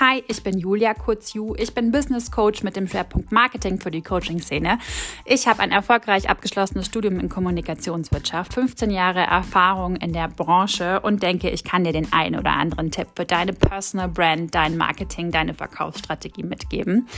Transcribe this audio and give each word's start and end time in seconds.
Hi, 0.00 0.22
ich 0.28 0.44
bin 0.44 0.56
Julia 0.56 0.94
Kurzju. 0.94 1.56
Ich 1.58 1.74
bin 1.74 1.90
Business 1.90 2.30
Coach 2.30 2.62
mit 2.62 2.76
dem 2.76 2.86
Schwerpunkt 2.86 3.32
Marketing 3.32 3.80
für 3.80 3.90
die 3.90 4.00
Coaching-Szene. 4.00 4.78
Ich 5.24 5.48
habe 5.48 5.58
ein 5.58 5.72
erfolgreich 5.72 6.30
abgeschlossenes 6.30 6.86
Studium 6.86 7.18
in 7.18 7.28
Kommunikationswirtschaft, 7.28 8.54
15 8.54 8.92
Jahre 8.92 9.22
Erfahrung 9.22 9.96
in 9.96 10.12
der 10.12 10.28
Branche 10.28 11.00
und 11.00 11.24
denke, 11.24 11.50
ich 11.50 11.64
kann 11.64 11.82
dir 11.82 11.92
den 11.92 12.12
einen 12.12 12.38
oder 12.38 12.52
anderen 12.52 12.92
Tipp 12.92 13.08
für 13.16 13.24
deine 13.24 13.52
Personal 13.52 14.06
Brand, 14.06 14.54
dein 14.54 14.76
Marketing, 14.76 15.32
deine 15.32 15.52
Verkaufsstrategie 15.52 16.44
mitgeben. 16.44 17.08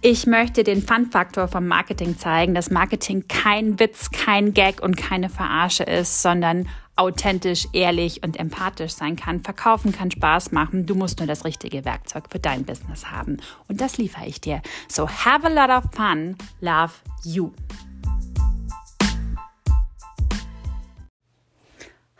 Ich 0.00 0.26
möchte 0.26 0.64
den 0.64 0.80
Fun-Faktor 0.80 1.48
vom 1.48 1.66
Marketing 1.66 2.16
zeigen, 2.16 2.54
dass 2.54 2.70
Marketing 2.70 3.28
kein 3.28 3.78
Witz, 3.78 4.10
kein 4.10 4.54
Gag 4.54 4.82
und 4.82 4.96
keine 4.96 5.28
Verarsche 5.28 5.82
ist, 5.82 6.22
sondern 6.22 6.66
authentisch, 6.96 7.68
ehrlich 7.72 8.22
und 8.22 8.38
empathisch 8.38 8.92
sein 8.92 9.16
kann. 9.16 9.40
Verkaufen 9.40 9.92
kann 9.92 10.10
Spaß 10.10 10.52
machen. 10.52 10.86
Du 10.86 10.94
musst 10.94 11.18
nur 11.18 11.28
das 11.28 11.44
richtige 11.44 11.84
Werkzeug 11.84 12.24
für 12.30 12.38
dein 12.38 12.64
Business 12.64 13.10
haben. 13.10 13.36
Und 13.68 13.80
das 13.80 13.98
liefere 13.98 14.26
ich 14.26 14.40
dir. 14.40 14.62
So 14.88 15.08
have 15.08 15.46
a 15.46 15.50
lot 15.50 15.70
of 15.70 15.90
fun. 15.92 16.36
Love 16.60 16.94
you. 17.22 17.52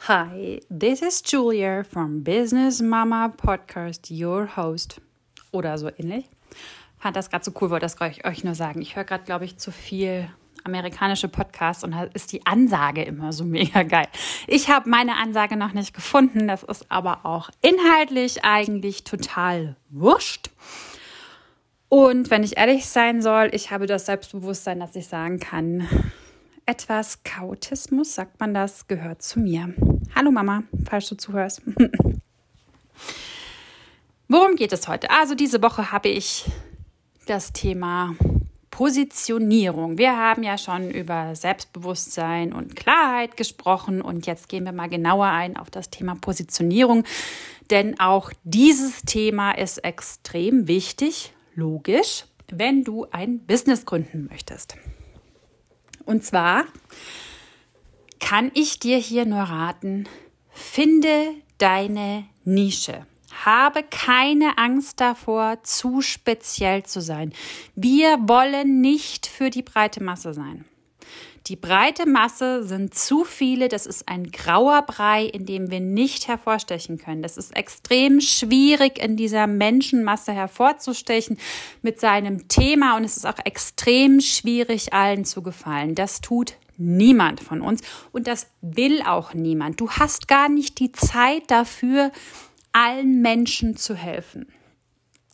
Hi, 0.08 0.60
this 0.70 1.02
is 1.02 1.20
Julia 1.26 1.82
from 1.82 2.22
Business 2.22 2.80
Mama 2.80 3.28
Podcast, 3.28 4.08
your 4.10 4.56
host. 4.56 5.00
Oder 5.50 5.78
so 5.78 5.90
ähnlich. 5.96 6.28
Fand 6.98 7.16
das 7.16 7.30
gerade 7.30 7.44
so 7.44 7.52
cool, 7.60 7.70
wollte 7.70 7.86
das 7.86 8.00
euch 8.00 8.44
nur 8.44 8.54
sagen. 8.54 8.82
Ich 8.82 8.94
höre 8.94 9.04
gerade, 9.04 9.24
glaube 9.24 9.44
ich, 9.46 9.56
zu 9.58 9.72
viel 9.72 10.28
amerikanische 10.66 11.28
Podcasts 11.28 11.84
und 11.84 11.92
da 11.92 12.04
ist 12.04 12.32
die 12.32 12.44
Ansage 12.44 13.02
immer 13.02 13.32
so 13.32 13.44
mega 13.44 13.82
geil. 13.84 14.08
Ich 14.46 14.68
habe 14.68 14.90
meine 14.90 15.16
Ansage 15.16 15.56
noch 15.56 15.72
nicht 15.72 15.94
gefunden, 15.94 16.48
das 16.48 16.64
ist 16.64 16.90
aber 16.90 17.24
auch 17.24 17.48
inhaltlich 17.62 18.44
eigentlich 18.44 19.04
total 19.04 19.76
wurscht. 19.88 20.50
Und 21.88 22.30
wenn 22.30 22.42
ich 22.42 22.58
ehrlich 22.58 22.86
sein 22.86 23.22
soll, 23.22 23.48
ich 23.52 23.70
habe 23.70 23.86
das 23.86 24.06
Selbstbewusstsein, 24.06 24.80
dass 24.80 24.96
ich 24.96 25.06
sagen 25.06 25.38
kann, 25.38 25.88
etwas 26.66 27.22
Chaotismus, 27.22 28.16
sagt 28.16 28.40
man 28.40 28.52
das, 28.52 28.88
gehört 28.88 29.22
zu 29.22 29.38
mir. 29.38 29.72
Hallo 30.16 30.32
Mama, 30.32 30.64
falls 30.84 31.08
du 31.08 31.16
zuhörst. 31.16 31.62
Worum 34.28 34.56
geht 34.56 34.72
es 34.72 34.88
heute? 34.88 35.08
Also 35.10 35.36
diese 35.36 35.62
Woche 35.62 35.92
habe 35.92 36.08
ich 36.08 36.44
das 37.26 37.52
Thema 37.52 38.16
Positionierung. 38.76 39.96
Wir 39.96 40.18
haben 40.18 40.42
ja 40.42 40.58
schon 40.58 40.90
über 40.90 41.34
Selbstbewusstsein 41.34 42.52
und 42.52 42.76
Klarheit 42.76 43.38
gesprochen 43.38 44.02
und 44.02 44.26
jetzt 44.26 44.50
gehen 44.50 44.66
wir 44.66 44.72
mal 44.72 44.90
genauer 44.90 45.28
ein 45.28 45.56
auf 45.56 45.70
das 45.70 45.88
Thema 45.88 46.14
Positionierung, 46.14 47.04
denn 47.70 47.98
auch 47.98 48.34
dieses 48.44 49.00
Thema 49.00 49.52
ist 49.52 49.78
extrem 49.78 50.68
wichtig, 50.68 51.32
logisch, 51.54 52.26
wenn 52.50 52.84
du 52.84 53.06
ein 53.12 53.38
Business 53.46 53.86
gründen 53.86 54.28
möchtest. 54.30 54.76
Und 56.04 56.22
zwar 56.22 56.66
kann 58.20 58.50
ich 58.52 58.78
dir 58.78 58.98
hier 58.98 59.24
nur 59.24 59.40
raten, 59.40 60.06
finde 60.50 61.30
deine 61.56 62.26
Nische. 62.44 63.06
Habe 63.44 63.82
keine 63.82 64.58
Angst 64.58 65.00
davor, 65.00 65.62
zu 65.62 66.00
speziell 66.00 66.84
zu 66.84 67.00
sein. 67.00 67.32
Wir 67.74 68.18
wollen 68.22 68.80
nicht 68.80 69.26
für 69.26 69.50
die 69.50 69.62
breite 69.62 70.02
Masse 70.02 70.32
sein. 70.34 70.64
Die 71.46 71.56
breite 71.56 72.06
Masse 72.06 72.64
sind 72.64 72.94
zu 72.94 73.22
viele, 73.22 73.68
das 73.68 73.86
ist 73.86 74.08
ein 74.08 74.32
grauer 74.32 74.82
Brei, 74.82 75.24
in 75.26 75.46
dem 75.46 75.70
wir 75.70 75.78
nicht 75.78 76.26
hervorstechen 76.26 76.98
können. 76.98 77.22
Das 77.22 77.36
ist 77.36 77.56
extrem 77.56 78.20
schwierig, 78.20 78.98
in 78.98 79.16
dieser 79.16 79.46
Menschenmasse 79.46 80.32
hervorzustechen 80.32 81.38
mit 81.82 82.00
seinem 82.00 82.48
Thema 82.48 82.96
und 82.96 83.04
es 83.04 83.16
ist 83.16 83.26
auch 83.26 83.38
extrem 83.44 84.20
schwierig, 84.20 84.92
allen 84.92 85.24
zu 85.24 85.40
gefallen. 85.40 85.94
Das 85.94 86.20
tut 86.20 86.54
niemand 86.78 87.40
von 87.40 87.60
uns 87.60 87.80
und 88.10 88.26
das 88.26 88.48
will 88.60 89.02
auch 89.02 89.32
niemand. 89.32 89.80
Du 89.80 89.88
hast 89.88 90.26
gar 90.26 90.48
nicht 90.48 90.80
die 90.80 90.90
Zeit 90.90 91.44
dafür, 91.48 92.10
allen 92.76 93.22
Menschen 93.22 93.76
zu 93.76 93.94
helfen. 93.94 94.46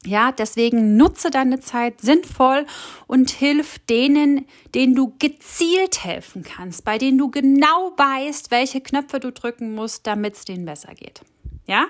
Ja, 0.04 0.32
deswegen 0.32 0.96
nutze 0.96 1.30
deine 1.30 1.60
Zeit 1.60 2.00
sinnvoll 2.00 2.66
und 3.06 3.30
hilf 3.30 3.78
denen, 3.80 4.46
denen 4.74 4.94
du 4.94 5.14
gezielt 5.18 6.04
helfen 6.04 6.44
kannst, 6.44 6.84
bei 6.84 6.98
denen 6.98 7.18
du 7.18 7.30
genau 7.30 7.92
weißt, 7.96 8.50
welche 8.50 8.80
Knöpfe 8.80 9.20
du 9.20 9.32
drücken 9.32 9.74
musst, 9.74 10.06
damit 10.06 10.34
es 10.34 10.44
denen 10.44 10.64
besser 10.64 10.94
geht. 10.94 11.22
Ja, 11.66 11.86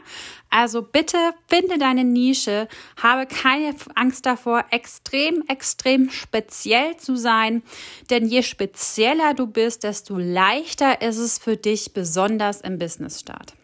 also 0.50 0.82
bitte 0.82 1.16
finde 1.48 1.78
deine 1.78 2.04
Nische, 2.04 2.68
habe 3.02 3.26
keine 3.26 3.74
Angst 3.94 4.26
davor, 4.26 4.66
extrem, 4.70 5.42
extrem 5.48 6.10
speziell 6.10 6.96
zu 6.98 7.16
sein, 7.16 7.62
denn 8.10 8.26
je 8.26 8.42
spezieller 8.42 9.32
du 9.32 9.46
bist, 9.46 9.84
desto 9.84 10.18
leichter 10.18 11.00
ist 11.00 11.16
es 11.16 11.38
für 11.38 11.56
dich, 11.56 11.94
besonders 11.94 12.60
im 12.60 12.78
Business-Start. 12.78 13.54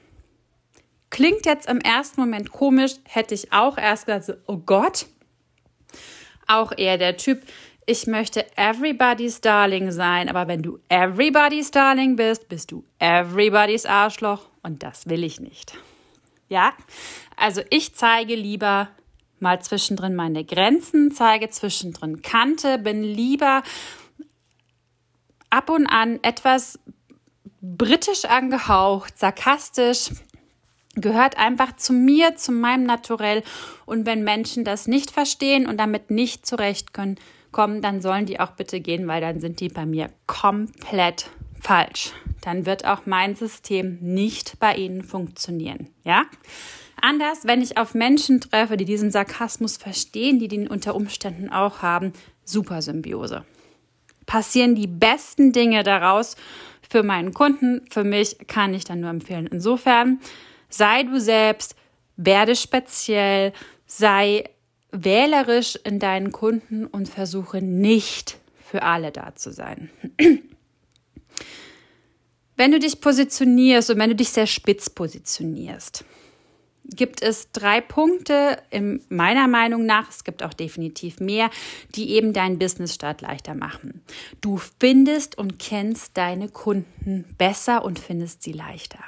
Klingt 1.11 1.47
jetzt 1.47 1.69
im 1.69 1.81
ersten 1.81 2.21
Moment 2.21 2.53
komisch, 2.53 2.93
hätte 3.05 3.35
ich 3.35 3.53
auch 3.53 3.79
erst 3.79 4.07
gesagt, 4.07 4.25
so, 4.25 4.35
oh 4.47 4.59
Gott. 4.59 5.07
Auch 6.47 6.73
eher 6.77 6.99
der 6.99 7.17
Typ, 7.17 7.43
ich 7.87 8.07
möchte 8.07 8.47
everybody's 8.57 9.41
Darling 9.41 9.91
sein, 9.93 10.29
aber 10.29 10.47
wenn 10.47 10.63
du 10.63 10.79
everybody's 10.89 11.71
Darling 11.71 12.17
bist, 12.17 12.49
bist 12.49 12.71
du 12.71 12.85
everybody's 12.99 13.87
Arschloch 13.87 14.49
und 14.63 14.83
das 14.83 15.09
will 15.09 15.25
ich 15.25 15.41
nicht. 15.41 15.75
Ja, 16.49 16.73
also 17.37 17.63
ich 17.71 17.95
zeige 17.95 18.35
lieber 18.35 18.89
mal 19.41 19.61
zwischendrin 19.63 20.15
meine 20.15 20.45
Grenzen, 20.45 21.13
zeige 21.13 21.49
zwischendrin 21.49 22.21
Kante, 22.23 22.79
bin 22.79 23.03
lieber 23.03 23.63
ab 25.51 25.71
und 25.71 25.87
an 25.87 26.19
etwas 26.23 26.79
britisch 27.61 28.25
angehaucht, 28.25 29.19
sarkastisch, 29.19 30.11
gehört 31.01 31.39
einfach 31.39 31.77
zu 31.77 31.93
mir, 31.93 32.37
zu 32.37 32.53
meinem 32.53 32.85
Naturell. 32.85 33.43
Und 33.87 34.07
wenn 34.07 34.25
Menschen 34.25 34.65
das 34.65 34.87
nicht 34.87 35.11
verstehen 35.11 35.67
und 35.67 35.79
damit 35.79 36.11
nicht 36.11 36.47
zurechtkommen, 36.47 37.17
dann 37.53 38.01
sollen 38.01 38.27
die 38.27 38.41
auch 38.41 38.53
bitte 38.53 38.81
gehen, 38.81 39.09
weil 39.09 39.21
dann 39.21 39.41
sind 39.41 39.61
die 39.61 39.69
bei 39.69 39.87
mir 39.87 40.11
komplett 40.27 41.31
falsch. 41.61 42.13
Dann 42.43 42.67
wird 42.67 42.85
auch 42.85 43.07
mein 43.07 43.35
System 43.35 43.99
nicht 44.01 44.59
bei 44.61 44.77
ihnen 44.77 45.03
funktionieren. 45.03 45.89
Ja? 46.05 46.27
Anders, 47.01 47.41
wenn 47.45 47.63
ich 47.63 47.77
auf 47.77 47.95
Menschen 47.95 48.41
treffe, 48.41 48.77
die 48.77 48.85
diesen 48.85 49.11
Sarkasmus 49.11 49.77
verstehen, 49.77 50.39
die 50.39 50.49
den 50.49 50.69
unter 50.69 50.95
Umständen 50.95 51.49
auch 51.51 51.83
haben, 51.83 52.13
super 52.45 52.83
Symbiose. 52.83 53.45
Passieren 54.27 54.75
die 54.75 54.87
besten 54.87 55.53
Dinge 55.53 55.83
daraus 55.83 56.37
für 56.89 57.03
meinen 57.03 57.33
Kunden, 57.35 57.83
für 57.91 58.05
mich 58.05 58.37
kann 58.47 58.75
ich 58.75 58.85
dann 58.85 59.01
nur 59.01 59.11
empfehlen. 59.11 59.47
Insofern 59.47 60.21
Sei 60.69 61.03
du 61.03 61.21
selbst, 61.21 61.75
werde 62.17 62.57
speziell, 62.57 63.53
sei 63.87 64.45
wählerisch 64.91 65.79
in 65.85 65.99
deinen 65.99 66.33
Kunden 66.33 66.87
und 66.87 67.09
versuche 67.09 67.63
nicht 67.63 68.39
für 68.63 68.83
alle 68.83 69.13
da 69.13 69.35
zu 69.35 69.53
sein. 69.53 69.91
Wenn 72.57 72.73
du 72.73 72.81
dich 72.81 73.01
positionierst 73.01 73.91
und 73.91 73.99
wenn 73.99 74.11
du 74.11 74.17
dich 74.17 74.31
sehr 74.31 74.49
spitz 74.49 74.91
positionierst, 74.91 76.05
gibt 76.85 77.23
es 77.23 77.53
drei 77.53 77.81
Punkte, 77.81 78.61
in 78.71 79.01
meiner 79.09 79.47
Meinung 79.47 79.87
nach, 79.87 80.09
es 80.09 80.25
gibt 80.25 80.43
auch 80.43 80.55
definitiv 80.55 81.21
mehr, 81.21 81.51
die 81.95 82.11
eben 82.11 82.33
deinen 82.33 82.59
Business-Start 82.59 83.21
leichter 83.21 83.55
machen. 83.55 84.03
Du 84.41 84.59
findest 84.81 85.39
und 85.39 85.59
kennst 85.59 86.17
deine 86.17 86.49
Kunden 86.49 87.27
besser 87.37 87.85
und 87.85 87.99
findest 87.99 88.43
sie 88.43 88.53
leichter 88.53 89.05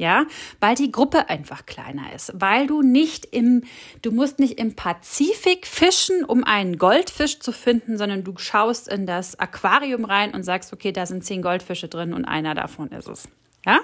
ja, 0.00 0.24
weil 0.60 0.74
die 0.76 0.90
Gruppe 0.90 1.28
einfach 1.28 1.66
kleiner 1.66 2.14
ist, 2.14 2.32
weil 2.34 2.66
du 2.66 2.80
nicht 2.80 3.26
im, 3.26 3.64
du 4.00 4.10
musst 4.12 4.38
nicht 4.38 4.58
im 4.58 4.74
Pazifik 4.74 5.66
fischen, 5.66 6.24
um 6.24 6.42
einen 6.42 6.78
Goldfisch 6.78 7.38
zu 7.38 7.52
finden, 7.52 7.98
sondern 7.98 8.24
du 8.24 8.38
schaust 8.38 8.88
in 8.88 9.04
das 9.04 9.38
Aquarium 9.38 10.06
rein 10.06 10.32
und 10.32 10.42
sagst, 10.42 10.72
okay, 10.72 10.90
da 10.90 11.04
sind 11.04 11.22
zehn 11.22 11.42
Goldfische 11.42 11.88
drin 11.88 12.14
und 12.14 12.24
einer 12.24 12.54
davon 12.54 12.88
ist 12.88 13.08
es, 13.08 13.28
ja. 13.66 13.78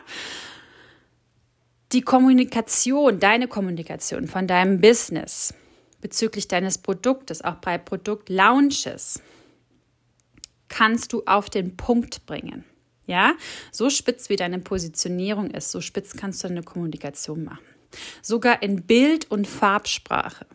Die 1.93 2.01
Kommunikation, 2.01 3.21
deine 3.21 3.47
Kommunikation 3.47 4.27
von 4.27 4.47
deinem 4.47 4.81
Business 4.81 5.53
bezüglich 6.01 6.49
deines 6.49 6.79
Produktes, 6.79 7.43
auch 7.43 7.57
bei 7.57 7.77
Produktlaunches, 7.77 9.21
kannst 10.69 11.13
du 11.13 11.23
auf 11.27 11.51
den 11.51 11.77
Punkt 11.77 12.25
bringen. 12.25 12.65
Ja, 13.07 13.35
so 13.71 13.89
spitz 13.89 14.29
wie 14.29 14.37
deine 14.37 14.59
Positionierung 14.59 15.51
ist, 15.51 15.71
so 15.71 15.81
spitz 15.81 16.17
kannst 16.17 16.43
du 16.43 16.49
eine 16.49 16.63
Kommunikation 16.63 17.45
machen. 17.45 17.65
Sogar 18.21 18.63
in 18.63 18.83
Bild- 18.83 19.31
und 19.31 19.47
Farbsprache. 19.47 20.47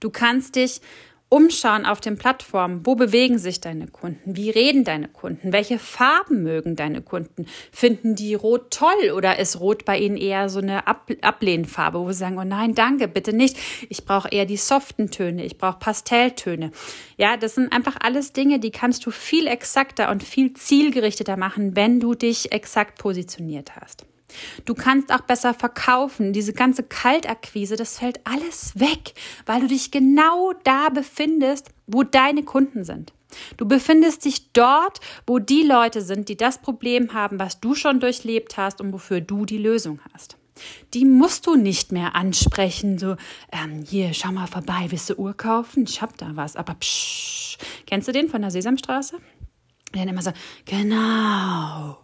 Du 0.00 0.10
kannst 0.10 0.56
dich 0.56 0.80
umschauen 1.28 1.84
auf 1.84 2.00
den 2.00 2.16
Plattformen. 2.16 2.84
Wo 2.84 2.94
bewegen 2.94 3.38
sich 3.38 3.60
deine 3.60 3.86
Kunden? 3.86 4.36
Wie 4.36 4.50
reden 4.50 4.84
deine 4.84 5.08
Kunden? 5.08 5.52
Welche 5.52 5.78
Farben 5.78 6.42
mögen 6.42 6.74
deine 6.74 7.02
Kunden? 7.02 7.46
Finden 7.70 8.14
die 8.14 8.34
Rot 8.34 8.70
toll 8.70 9.10
oder 9.14 9.38
ist 9.38 9.60
Rot 9.60 9.84
bei 9.84 9.98
ihnen 9.98 10.16
eher 10.16 10.48
so 10.48 10.60
eine 10.60 10.86
Ab 10.86 11.10
Ablehnfarbe, 11.20 12.00
wo 12.00 12.10
sie 12.12 12.18
sagen, 12.18 12.38
oh 12.38 12.44
nein, 12.44 12.74
danke, 12.74 13.08
bitte 13.08 13.32
nicht. 13.32 13.56
Ich 13.88 14.04
brauche 14.04 14.28
eher 14.28 14.46
die 14.46 14.56
soften 14.56 15.10
Töne, 15.10 15.44
ich 15.44 15.58
brauche 15.58 15.78
Pastelltöne. 15.78 16.70
Ja, 17.16 17.36
das 17.36 17.54
sind 17.54 17.72
einfach 17.72 17.96
alles 18.00 18.32
Dinge, 18.32 18.58
die 18.58 18.70
kannst 18.70 19.04
du 19.04 19.10
viel 19.10 19.46
exakter 19.46 20.10
und 20.10 20.22
viel 20.22 20.54
zielgerichteter 20.54 21.36
machen, 21.36 21.76
wenn 21.76 22.00
du 22.00 22.14
dich 22.14 22.52
exakt 22.52 22.98
positioniert 22.98 23.76
hast. 23.76 24.06
Du 24.64 24.74
kannst 24.74 25.12
auch 25.12 25.22
besser 25.22 25.54
verkaufen. 25.54 26.32
Diese 26.32 26.52
ganze 26.52 26.82
Kaltakquise, 26.82 27.76
das 27.76 27.98
fällt 27.98 28.26
alles 28.26 28.78
weg, 28.78 29.14
weil 29.46 29.60
du 29.60 29.66
dich 29.68 29.90
genau 29.90 30.52
da 30.64 30.90
befindest, 30.90 31.70
wo 31.86 32.02
deine 32.02 32.42
Kunden 32.42 32.84
sind. 32.84 33.12
Du 33.56 33.66
befindest 33.66 34.24
dich 34.24 34.52
dort, 34.52 35.00
wo 35.26 35.38
die 35.38 35.62
Leute 35.62 36.00
sind, 36.00 36.28
die 36.28 36.36
das 36.36 36.58
Problem 36.58 37.12
haben, 37.12 37.38
was 37.38 37.60
du 37.60 37.74
schon 37.74 38.00
durchlebt 38.00 38.56
hast 38.56 38.80
und 38.80 38.92
wofür 38.92 39.20
du 39.20 39.44
die 39.44 39.58
Lösung 39.58 40.00
hast. 40.12 40.36
Die 40.94 41.04
musst 41.04 41.46
du 41.46 41.54
nicht 41.54 41.92
mehr 41.92 42.16
ansprechen, 42.16 42.98
so, 42.98 43.16
ähm, 43.52 43.84
hier, 43.86 44.12
schau 44.12 44.32
mal 44.32 44.46
vorbei, 44.48 44.86
willst 44.88 45.08
du 45.10 45.14
Uhr 45.14 45.36
kaufen? 45.36 45.84
Ich 45.84 46.02
hab 46.02 46.16
da 46.16 46.30
was, 46.34 46.56
aber 46.56 46.74
psch. 46.74 47.58
Kennst 47.86 48.08
du 48.08 48.12
den 48.12 48.28
von 48.28 48.42
der 48.42 48.50
Sesamstraße? 48.50 49.18
Der 49.94 50.06
immer 50.06 50.22
so, 50.22 50.32
genau. 50.64 51.98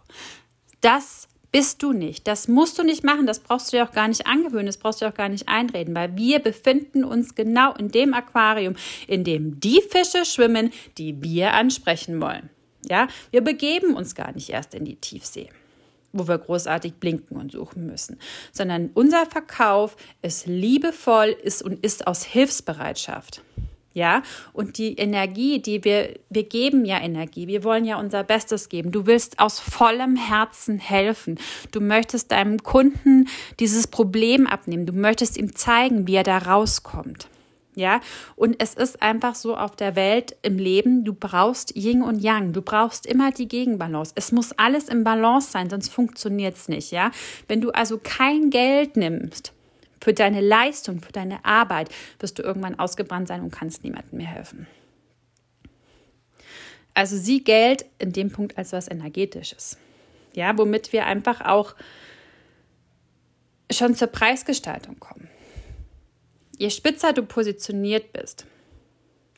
Das 0.81 1.27
bist 1.55 1.83
du 1.83 1.93
nicht. 1.93 2.27
Das 2.27 2.49
musst 2.49 2.77
du 2.77 2.83
nicht 2.83 3.05
machen, 3.05 3.25
das 3.25 3.39
brauchst 3.39 3.71
du 3.71 3.77
dir 3.77 3.85
auch 3.85 3.93
gar 3.93 4.09
nicht 4.09 4.27
angewöhnen, 4.27 4.65
das 4.65 4.75
brauchst 4.75 4.99
du 4.99 5.05
dir 5.05 5.11
auch 5.13 5.15
gar 5.15 5.29
nicht 5.29 5.47
einreden, 5.47 5.95
weil 5.95 6.17
wir 6.17 6.39
befinden 6.39 7.05
uns 7.05 7.33
genau 7.33 7.73
in 7.75 7.87
dem 7.87 8.13
Aquarium, 8.13 8.75
in 9.07 9.23
dem 9.23 9.57
die 9.61 9.81
Fische 9.89 10.25
schwimmen, 10.25 10.73
die 10.97 11.23
wir 11.23 11.53
ansprechen 11.53 12.19
wollen. 12.19 12.49
Ja, 12.89 13.07
wir 13.31 13.39
begeben 13.39 13.95
uns 13.95 14.15
gar 14.15 14.33
nicht 14.33 14.49
erst 14.49 14.75
in 14.75 14.83
die 14.83 14.97
Tiefsee 14.97 15.49
wo 16.17 16.29
wir 16.29 16.37
großartig 16.37 16.93
blinken 16.93 17.35
und 17.35 17.51
suchen 17.51 17.85
müssen, 17.87 18.19
sondern 18.53 18.89
unser 18.93 19.25
Verkauf 19.25 19.97
ist 20.21 20.47
liebevoll 20.47 21.35
ist 21.43 21.61
und 21.61 21.83
ist 21.83 22.07
aus 22.07 22.23
Hilfsbereitschaft. 22.23 23.41
Ja, 23.95 24.23
und 24.51 24.77
die 24.77 24.95
Energie, 24.97 25.61
die 25.61 25.85
wir, 25.85 26.15
wir 26.29 26.43
geben 26.43 26.83
ja 26.83 26.99
Energie. 26.99 27.47
Wir 27.47 27.63
wollen 27.63 27.85
ja 27.85 27.97
unser 27.97 28.25
Bestes 28.25 28.67
geben. 28.67 28.91
Du 28.91 29.05
willst 29.05 29.39
aus 29.39 29.61
vollem 29.61 30.17
Herzen 30.17 30.79
helfen. 30.79 31.39
Du 31.71 31.79
möchtest 31.79 32.33
deinem 32.33 32.61
Kunden 32.61 33.29
dieses 33.57 33.87
Problem 33.87 34.47
abnehmen. 34.47 34.85
Du 34.85 34.91
möchtest 34.91 35.37
ihm 35.37 35.55
zeigen, 35.55 36.07
wie 36.07 36.15
er 36.15 36.23
da 36.23 36.39
rauskommt. 36.39 37.29
Ja, 37.75 38.01
und 38.35 38.57
es 38.59 38.73
ist 38.73 39.01
einfach 39.01 39.35
so 39.35 39.55
auf 39.55 39.77
der 39.77 39.95
Welt 39.95 40.35
im 40.41 40.57
Leben, 40.57 41.03
du 41.03 41.13
brauchst 41.13 41.75
Yin 41.75 42.01
und 42.01 42.19
Yang, 42.19 42.53
du 42.53 42.61
brauchst 42.61 43.05
immer 43.05 43.31
die 43.31 43.49
Gegenbalance. 43.49 44.13
Es 44.15 44.31
muss 44.31 44.53
alles 44.53 44.87
im 44.87 45.03
Balance 45.03 45.51
sein, 45.51 45.69
sonst 45.69 45.89
funktioniert 45.89 46.55
es 46.55 46.69
nicht, 46.69 46.91
ja? 46.91 47.11
Wenn 47.49 47.59
du 47.59 47.71
also 47.71 47.99
kein 48.01 48.49
Geld 48.49 48.95
nimmst, 48.95 49.54
für 50.05 50.13
deine 50.13 50.39
Leistung, 50.39 51.01
für 51.01 51.11
deine 51.11 51.43
Arbeit 51.43 51.89
wirst 52.19 52.37
du 52.37 52.43
irgendwann 52.43 52.77
ausgebrannt 52.77 53.27
sein 53.27 53.41
und 53.41 53.49
kannst 53.49 53.83
niemandem 53.83 54.19
mehr 54.19 54.27
helfen. 54.27 54.67
Also 56.93 57.17
sieh 57.17 57.43
Geld 57.43 57.85
in 57.97 58.13
dem 58.13 58.29
Punkt 58.29 58.55
als 58.55 58.71
was 58.71 58.87
Energetisches. 58.87 59.79
Ja, 60.35 60.55
womit 60.59 60.93
wir 60.93 61.07
einfach 61.07 61.41
auch 61.41 61.73
schon 63.71 63.95
zur 63.95 64.09
Preisgestaltung 64.09 64.99
kommen. 64.99 65.27
Je 66.59 66.69
spitzer 66.69 67.11
du 67.11 67.23
positioniert 67.23 68.13
bist, 68.13 68.45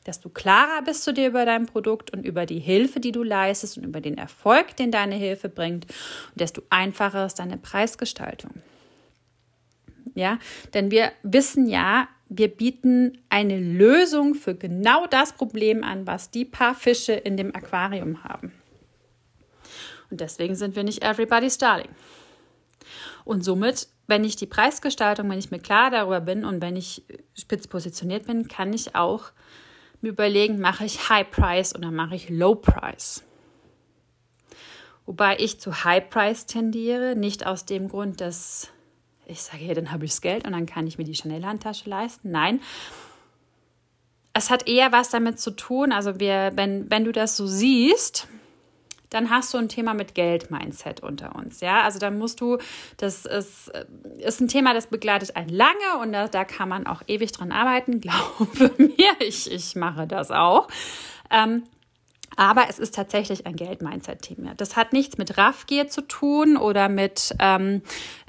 desto 0.04 0.28
klarer 0.28 0.82
bist 0.82 1.06
du 1.06 1.12
dir 1.12 1.28
über 1.28 1.46
dein 1.46 1.64
Produkt 1.64 2.12
und 2.12 2.26
über 2.26 2.44
die 2.44 2.60
Hilfe, 2.60 3.00
die 3.00 3.12
du 3.12 3.22
leistest 3.22 3.78
und 3.78 3.84
über 3.84 4.02
den 4.02 4.18
Erfolg, 4.18 4.76
den 4.76 4.90
deine 4.90 5.14
Hilfe 5.14 5.48
bringt, 5.48 5.86
und 5.86 6.40
desto 6.42 6.60
einfacher 6.68 7.24
ist 7.24 7.38
deine 7.38 7.56
Preisgestaltung. 7.56 8.60
Ja, 10.18 10.40
denn 10.74 10.90
wir 10.90 11.12
wissen 11.22 11.68
ja, 11.68 12.08
wir 12.28 12.48
bieten 12.48 13.18
eine 13.28 13.60
Lösung 13.60 14.34
für 14.34 14.56
genau 14.56 15.06
das 15.06 15.32
Problem 15.32 15.84
an, 15.84 16.08
was 16.08 16.32
die 16.32 16.44
paar 16.44 16.74
Fische 16.74 17.12
in 17.12 17.36
dem 17.36 17.54
Aquarium 17.54 18.24
haben. 18.24 18.52
Und 20.10 20.20
deswegen 20.20 20.56
sind 20.56 20.74
wir 20.74 20.82
nicht 20.82 21.04
everybody's 21.04 21.56
darling. 21.56 21.90
Und 23.24 23.44
somit, 23.44 23.86
wenn 24.08 24.24
ich 24.24 24.34
die 24.34 24.46
Preisgestaltung, 24.46 25.30
wenn 25.30 25.38
ich 25.38 25.52
mir 25.52 25.60
klar 25.60 25.92
darüber 25.92 26.20
bin 26.20 26.44
und 26.44 26.60
wenn 26.60 26.74
ich 26.74 27.04
spitz 27.34 27.68
positioniert 27.68 28.26
bin, 28.26 28.48
kann 28.48 28.72
ich 28.72 28.96
auch 28.96 29.30
mir 30.00 30.08
überlegen, 30.08 30.58
mache 30.58 30.84
ich 30.84 31.08
High 31.08 31.30
Price 31.30 31.76
oder 31.76 31.92
mache 31.92 32.16
ich 32.16 32.28
Low 32.28 32.56
Price. 32.56 33.22
Wobei 35.06 35.36
ich 35.38 35.60
zu 35.60 35.84
High 35.84 36.10
Price 36.10 36.46
tendiere, 36.46 37.14
nicht 37.14 37.46
aus 37.46 37.66
dem 37.66 37.88
Grund, 37.88 38.20
dass 38.20 38.72
ich 39.28 39.42
sage, 39.42 39.64
ja, 39.64 39.74
dann 39.74 39.92
habe 39.92 40.04
ich 40.04 40.12
das 40.12 40.20
Geld 40.20 40.46
und 40.46 40.52
dann 40.52 40.66
kann 40.66 40.86
ich 40.86 40.98
mir 40.98 41.04
die 41.04 41.14
Chanel-Handtasche 41.14 41.88
leisten. 41.88 42.30
Nein. 42.30 42.60
Es 44.32 44.50
hat 44.50 44.68
eher 44.68 44.92
was 44.92 45.10
damit 45.10 45.38
zu 45.38 45.50
tun, 45.50 45.92
also 45.92 46.18
wir, 46.20 46.52
wenn, 46.54 46.90
wenn 46.90 47.04
du 47.04 47.12
das 47.12 47.36
so 47.36 47.46
siehst, 47.46 48.28
dann 49.10 49.30
hast 49.30 49.54
du 49.54 49.58
ein 49.58 49.68
Thema 49.68 49.94
mit 49.94 50.14
Geld-Mindset 50.14 51.00
unter 51.00 51.34
uns. 51.34 51.60
Ja, 51.60 51.82
also 51.82 51.98
dann 51.98 52.18
musst 52.18 52.40
du, 52.40 52.58
das 52.98 53.24
ist, 53.24 53.72
ist 54.18 54.40
ein 54.40 54.48
Thema, 54.48 54.74
das 54.74 54.88
begleitet 54.88 55.34
einen 55.34 55.48
lange 55.48 55.98
und 56.02 56.12
da, 56.12 56.28
da 56.28 56.44
kann 56.44 56.68
man 56.68 56.86
auch 56.86 57.02
ewig 57.06 57.32
dran 57.32 57.52
arbeiten. 57.52 58.00
Glaube 58.00 58.72
mir, 58.76 59.12
ich, 59.20 59.50
ich 59.50 59.76
mache 59.76 60.06
das 60.06 60.30
auch. 60.30 60.68
Ähm, 61.30 61.64
aber 62.36 62.66
es 62.68 62.78
ist 62.78 62.94
tatsächlich 62.94 63.46
ein 63.46 63.56
Geld-Mindset-Thema. 63.56 64.54
Das 64.54 64.76
hat 64.76 64.92
nichts 64.92 65.18
mit 65.18 65.38
Raffgier 65.38 65.88
zu 65.88 66.02
tun 66.02 66.56
oder 66.56 66.88
mit, 66.88 67.34
ähm, 67.40 67.82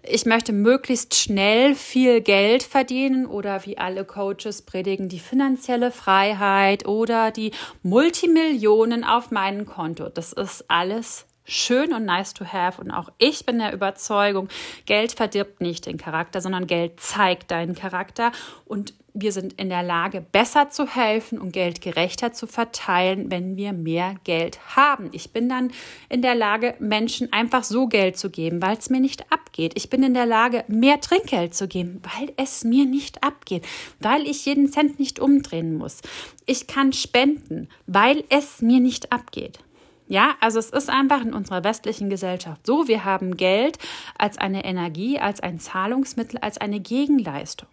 ich 0.03 0.25
möchte 0.25 0.53
möglichst 0.53 1.15
schnell 1.15 1.75
viel 1.75 2.21
Geld 2.21 2.63
verdienen 2.63 3.25
oder 3.25 3.65
wie 3.65 3.77
alle 3.77 4.05
Coaches 4.05 4.63
predigen, 4.63 5.09
die 5.09 5.19
finanzielle 5.19 5.91
Freiheit 5.91 6.87
oder 6.87 7.31
die 7.31 7.51
Multimillionen 7.83 9.03
auf 9.03 9.31
meinem 9.31 9.65
Konto. 9.65 10.09
Das 10.09 10.33
ist 10.33 10.65
alles 10.69 11.25
schön 11.49 11.93
und 11.93 12.05
nice 12.05 12.33
to 12.33 12.45
have. 12.45 12.79
Und 12.79 12.91
auch 12.91 13.09
ich 13.17 13.45
bin 13.45 13.59
der 13.59 13.73
Überzeugung, 13.73 14.47
Geld 14.85 15.11
verdirbt 15.11 15.61
nicht 15.61 15.85
den 15.85 15.97
Charakter, 15.97 16.41
sondern 16.41 16.67
Geld 16.67 16.99
zeigt 16.99 17.51
deinen 17.51 17.75
Charakter. 17.75 18.31
Und 18.65 18.93
wir 19.13 19.31
sind 19.31 19.53
in 19.53 19.69
der 19.69 19.83
Lage, 19.83 20.21
besser 20.21 20.69
zu 20.69 20.87
helfen 20.87 21.39
und 21.39 21.51
Geld 21.51 21.81
gerechter 21.81 22.33
zu 22.33 22.47
verteilen, 22.47 23.31
wenn 23.31 23.57
wir 23.57 23.73
mehr 23.73 24.15
Geld 24.23 24.59
haben. 24.75 25.09
Ich 25.11 25.31
bin 25.31 25.49
dann 25.49 25.71
in 26.09 26.21
der 26.21 26.35
Lage, 26.35 26.75
Menschen 26.79 27.31
einfach 27.33 27.63
so 27.63 27.87
Geld 27.87 28.17
zu 28.17 28.29
geben, 28.29 28.61
weil 28.61 28.77
es 28.77 28.89
mir 28.89 28.99
nicht 28.99 29.31
abgeht. 29.31 29.73
Ich 29.75 29.89
bin 29.89 30.03
in 30.03 30.13
der 30.13 30.25
Lage, 30.25 30.63
mehr 30.67 31.01
Trinkgeld 31.01 31.53
zu 31.53 31.67
geben, 31.67 32.01
weil 32.03 32.31
es 32.37 32.63
mir 32.63 32.85
nicht 32.85 33.23
abgeht, 33.23 33.65
weil 33.99 34.27
ich 34.27 34.45
jeden 34.45 34.71
Cent 34.71 34.99
nicht 34.99 35.19
umdrehen 35.19 35.75
muss. 35.75 36.01
Ich 36.45 36.67
kann 36.67 36.93
spenden, 36.93 37.69
weil 37.87 38.23
es 38.29 38.61
mir 38.61 38.79
nicht 38.79 39.11
abgeht. 39.11 39.59
Ja, 40.07 40.35
also 40.39 40.57
es 40.57 40.71
ist 40.71 40.89
einfach 40.89 41.21
in 41.21 41.35
unserer 41.35 41.63
westlichen 41.63 42.09
Gesellschaft 42.09 42.65
so, 42.65 42.87
wir 42.87 43.05
haben 43.05 43.37
Geld 43.37 43.77
als 44.17 44.39
eine 44.39 44.65
Energie, 44.65 45.19
als 45.19 45.39
ein 45.39 45.59
Zahlungsmittel, 45.59 46.39
als 46.39 46.57
eine 46.57 46.79
Gegenleistung. 46.79 47.69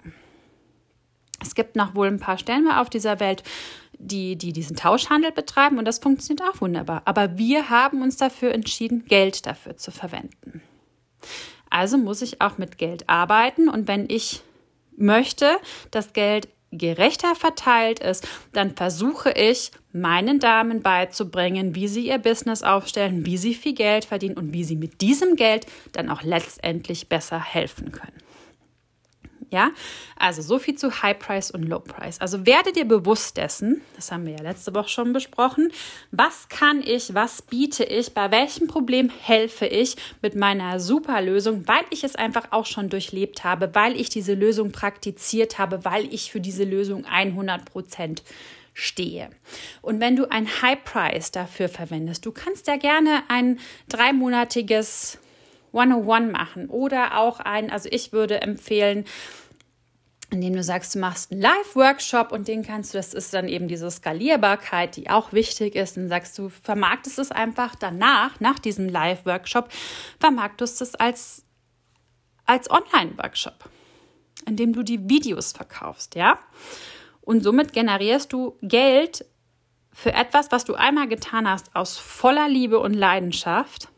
Es 1.46 1.54
gibt 1.54 1.76
noch 1.76 1.94
wohl 1.94 2.08
ein 2.08 2.20
paar 2.20 2.38
Stellen 2.38 2.70
auf 2.70 2.90
dieser 2.90 3.20
Welt, 3.20 3.42
die, 3.98 4.36
die 4.36 4.52
diesen 4.52 4.76
Tauschhandel 4.76 5.32
betreiben 5.32 5.78
und 5.78 5.86
das 5.86 5.98
funktioniert 5.98 6.46
auch 6.48 6.60
wunderbar. 6.60 7.02
Aber 7.04 7.38
wir 7.38 7.70
haben 7.70 8.02
uns 8.02 8.16
dafür 8.16 8.52
entschieden, 8.52 9.04
Geld 9.06 9.46
dafür 9.46 9.76
zu 9.76 9.90
verwenden. 9.90 10.62
Also 11.70 11.98
muss 11.98 12.22
ich 12.22 12.40
auch 12.40 12.58
mit 12.58 12.78
Geld 12.78 13.08
arbeiten 13.08 13.68
und 13.68 13.88
wenn 13.88 14.08
ich 14.08 14.42
möchte, 14.96 15.56
dass 15.90 16.12
Geld 16.12 16.48
gerechter 16.72 17.34
verteilt 17.34 18.00
ist, 18.00 18.26
dann 18.52 18.76
versuche 18.76 19.30
ich, 19.30 19.70
meinen 19.92 20.40
Damen 20.40 20.82
beizubringen, 20.82 21.74
wie 21.74 21.88
sie 21.88 22.08
ihr 22.08 22.18
Business 22.18 22.62
aufstellen, 22.62 23.24
wie 23.24 23.38
sie 23.38 23.54
viel 23.54 23.74
Geld 23.74 24.04
verdienen 24.04 24.36
und 24.36 24.52
wie 24.52 24.64
sie 24.64 24.76
mit 24.76 25.00
diesem 25.00 25.36
Geld 25.36 25.66
dann 25.92 26.10
auch 26.10 26.22
letztendlich 26.22 27.08
besser 27.08 27.40
helfen 27.42 27.92
können. 27.92 28.25
Ja, 29.50 29.70
also 30.18 30.42
so 30.42 30.58
viel 30.58 30.74
zu 30.74 31.02
High 31.02 31.18
Price 31.18 31.52
und 31.52 31.62
Low 31.62 31.78
Price. 31.78 32.20
Also 32.20 32.46
werde 32.46 32.72
dir 32.72 32.84
bewusst 32.84 33.36
dessen, 33.36 33.80
das 33.94 34.10
haben 34.10 34.26
wir 34.26 34.34
ja 34.34 34.42
letzte 34.42 34.74
Woche 34.74 34.88
schon 34.88 35.12
besprochen, 35.12 35.70
was 36.10 36.48
kann 36.48 36.82
ich, 36.82 37.14
was 37.14 37.42
biete 37.42 37.84
ich, 37.84 38.12
bei 38.12 38.32
welchem 38.32 38.66
Problem 38.66 39.08
helfe 39.08 39.66
ich 39.66 39.96
mit 40.20 40.34
meiner 40.34 40.80
super 40.80 41.22
Lösung, 41.22 41.68
weil 41.68 41.84
ich 41.90 42.02
es 42.02 42.16
einfach 42.16 42.50
auch 42.50 42.66
schon 42.66 42.88
durchlebt 42.88 43.44
habe, 43.44 43.72
weil 43.74 43.98
ich 44.00 44.08
diese 44.08 44.34
Lösung 44.34 44.72
praktiziert 44.72 45.58
habe, 45.58 45.84
weil 45.84 46.12
ich 46.12 46.32
für 46.32 46.40
diese 46.40 46.64
Lösung 46.64 47.04
100 47.04 47.64
Prozent 47.64 48.24
stehe. 48.74 49.30
Und 49.80 50.00
wenn 50.00 50.16
du 50.16 50.30
ein 50.30 50.46
High 50.60 50.82
Price 50.84 51.30
dafür 51.30 51.68
verwendest, 51.68 52.26
du 52.26 52.32
kannst 52.32 52.66
ja 52.66 52.76
gerne 52.76 53.22
ein 53.28 53.60
dreimonatiges 53.88 55.18
101 55.76 56.32
machen 56.32 56.68
oder 56.68 57.18
auch 57.18 57.40
ein, 57.40 57.70
also 57.70 57.88
ich 57.90 58.12
würde 58.12 58.40
empfehlen, 58.40 59.04
indem 60.30 60.54
du 60.54 60.62
sagst, 60.62 60.94
du 60.94 60.98
machst 60.98 61.30
einen 61.30 61.40
Live-Workshop 61.40 62.32
und 62.32 62.48
den 62.48 62.64
kannst 62.64 62.92
du, 62.92 62.98
das 62.98 63.14
ist 63.14 63.32
dann 63.32 63.48
eben 63.48 63.68
diese 63.68 63.90
Skalierbarkeit, 63.90 64.96
die 64.96 65.08
auch 65.08 65.32
wichtig 65.32 65.76
ist. 65.76 65.96
Und 65.96 66.08
sagst 66.08 66.36
du, 66.38 66.48
vermarktest 66.48 67.18
es 67.18 67.30
einfach 67.30 67.76
danach, 67.76 68.40
nach 68.40 68.58
diesem 68.58 68.88
Live-Workshop, 68.88 69.68
vermarktest 70.18 70.82
es 70.82 70.94
als, 70.96 71.44
als 72.44 72.68
Online-Workshop, 72.70 73.70
indem 74.46 74.72
du 74.72 74.82
die 74.82 75.08
Videos 75.08 75.52
verkaufst, 75.52 76.16
ja? 76.16 76.38
Und 77.20 77.42
somit 77.42 77.72
generierst 77.72 78.32
du 78.32 78.56
Geld 78.62 79.24
für 79.92 80.12
etwas, 80.12 80.52
was 80.52 80.64
du 80.64 80.74
einmal 80.74 81.08
getan 81.08 81.48
hast, 81.48 81.74
aus 81.74 81.98
voller 81.98 82.48
Liebe 82.48 82.78
und 82.78 82.94
Leidenschaft 82.94 83.88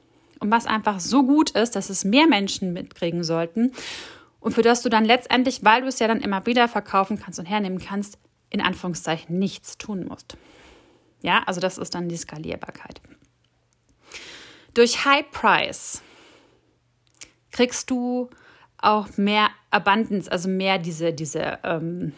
und 0.40 0.50
was 0.50 0.66
einfach 0.66 1.00
so 1.00 1.25
gut 1.25 1.50
ist, 1.50 1.76
dass 1.76 1.90
es 1.90 2.04
mehr 2.04 2.26
Menschen 2.26 2.73
mitkriegen 2.73 3.25
sollten 3.25 3.73
und 4.40 4.52
für 4.52 4.62
das 4.62 4.83
du 4.83 4.88
dann 4.88 5.04
letztendlich, 5.04 5.64
weil 5.64 5.83
du 5.83 5.88
es 5.88 5.99
ja 5.99 6.09
dann 6.09 6.21
immer 6.21 6.47
wieder 6.47 6.68
verkaufen 6.68 7.18
kannst 7.18 7.38
und 7.38 7.47
hernehmen 7.47 7.78
kannst, 7.78 8.18
in 8.50 8.61
Anführungszeichen 8.61 9.38
nichts 9.38 9.78
tun 9.78 10.07
musst. 10.07 10.37
Ja, 11.23 11.42
also 11.47 11.61
das 11.61 11.78
ist 11.78 11.95
dann 11.95 12.09
die 12.09 12.16
Skalierbarkeit. 12.16 13.00
Durch 14.75 15.04
High 15.04 15.28
Price 15.30 16.02
kriegst 17.50 17.90
du 17.90 18.30
auch 18.78 19.09
mehr 19.16 19.49
Abundance, 19.71 20.30
also 20.30 20.49
mehr 20.49 20.78
diese, 20.78 21.12
diese 21.12 21.59
ähm, 21.64 22.12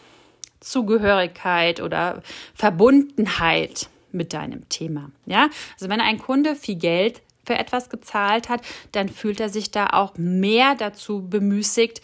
Zugehörigkeit 0.59 1.81
oder 1.81 2.21
Verbundenheit 2.53 3.89
mit 4.11 4.33
deinem 4.33 4.69
Thema. 4.69 5.09
Ja, 5.25 5.49
also 5.73 5.89
wenn 5.89 6.01
ein 6.01 6.19
Kunde 6.19 6.55
viel 6.55 6.75
Geld 6.75 7.23
für 7.51 7.59
etwas 7.59 7.89
gezahlt 7.89 8.47
hat, 8.47 8.61
dann 8.93 9.09
fühlt 9.09 9.41
er 9.41 9.49
sich 9.49 9.71
da 9.71 9.87
auch 9.87 10.17
mehr 10.17 10.75
dazu 10.75 11.27
bemüßigt, 11.27 12.01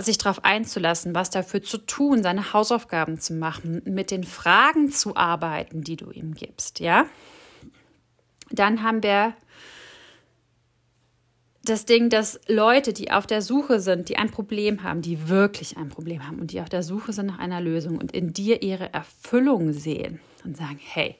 sich 0.00 0.18
darauf 0.18 0.44
einzulassen, 0.44 1.14
was 1.14 1.30
dafür 1.30 1.62
zu 1.62 1.78
tun, 1.78 2.22
seine 2.22 2.52
Hausaufgaben 2.52 3.20
zu 3.20 3.34
machen, 3.34 3.82
mit 3.84 4.10
den 4.10 4.24
Fragen 4.24 4.90
zu 4.90 5.16
arbeiten, 5.16 5.82
die 5.82 5.96
du 5.96 6.10
ihm 6.10 6.34
gibst, 6.34 6.80
ja? 6.80 7.06
Dann 8.50 8.82
haben 8.82 9.02
wir 9.02 9.34
das 11.64 11.84
Ding, 11.84 12.10
dass 12.10 12.40
Leute, 12.48 12.92
die 12.92 13.12
auf 13.12 13.26
der 13.26 13.42
Suche 13.42 13.80
sind, 13.80 14.08
die 14.08 14.16
ein 14.16 14.30
Problem 14.30 14.82
haben, 14.82 15.02
die 15.02 15.28
wirklich 15.28 15.76
ein 15.76 15.88
Problem 15.88 16.26
haben 16.26 16.40
und 16.40 16.52
die 16.52 16.60
auf 16.60 16.68
der 16.68 16.82
Suche 16.82 17.12
sind 17.12 17.26
nach 17.26 17.38
einer 17.38 17.60
Lösung 17.60 17.98
und 17.98 18.12
in 18.12 18.32
dir 18.32 18.62
ihre 18.62 18.92
Erfüllung 18.92 19.72
sehen 19.72 20.20
und 20.44 20.56
sagen, 20.56 20.80
hey, 20.82 21.16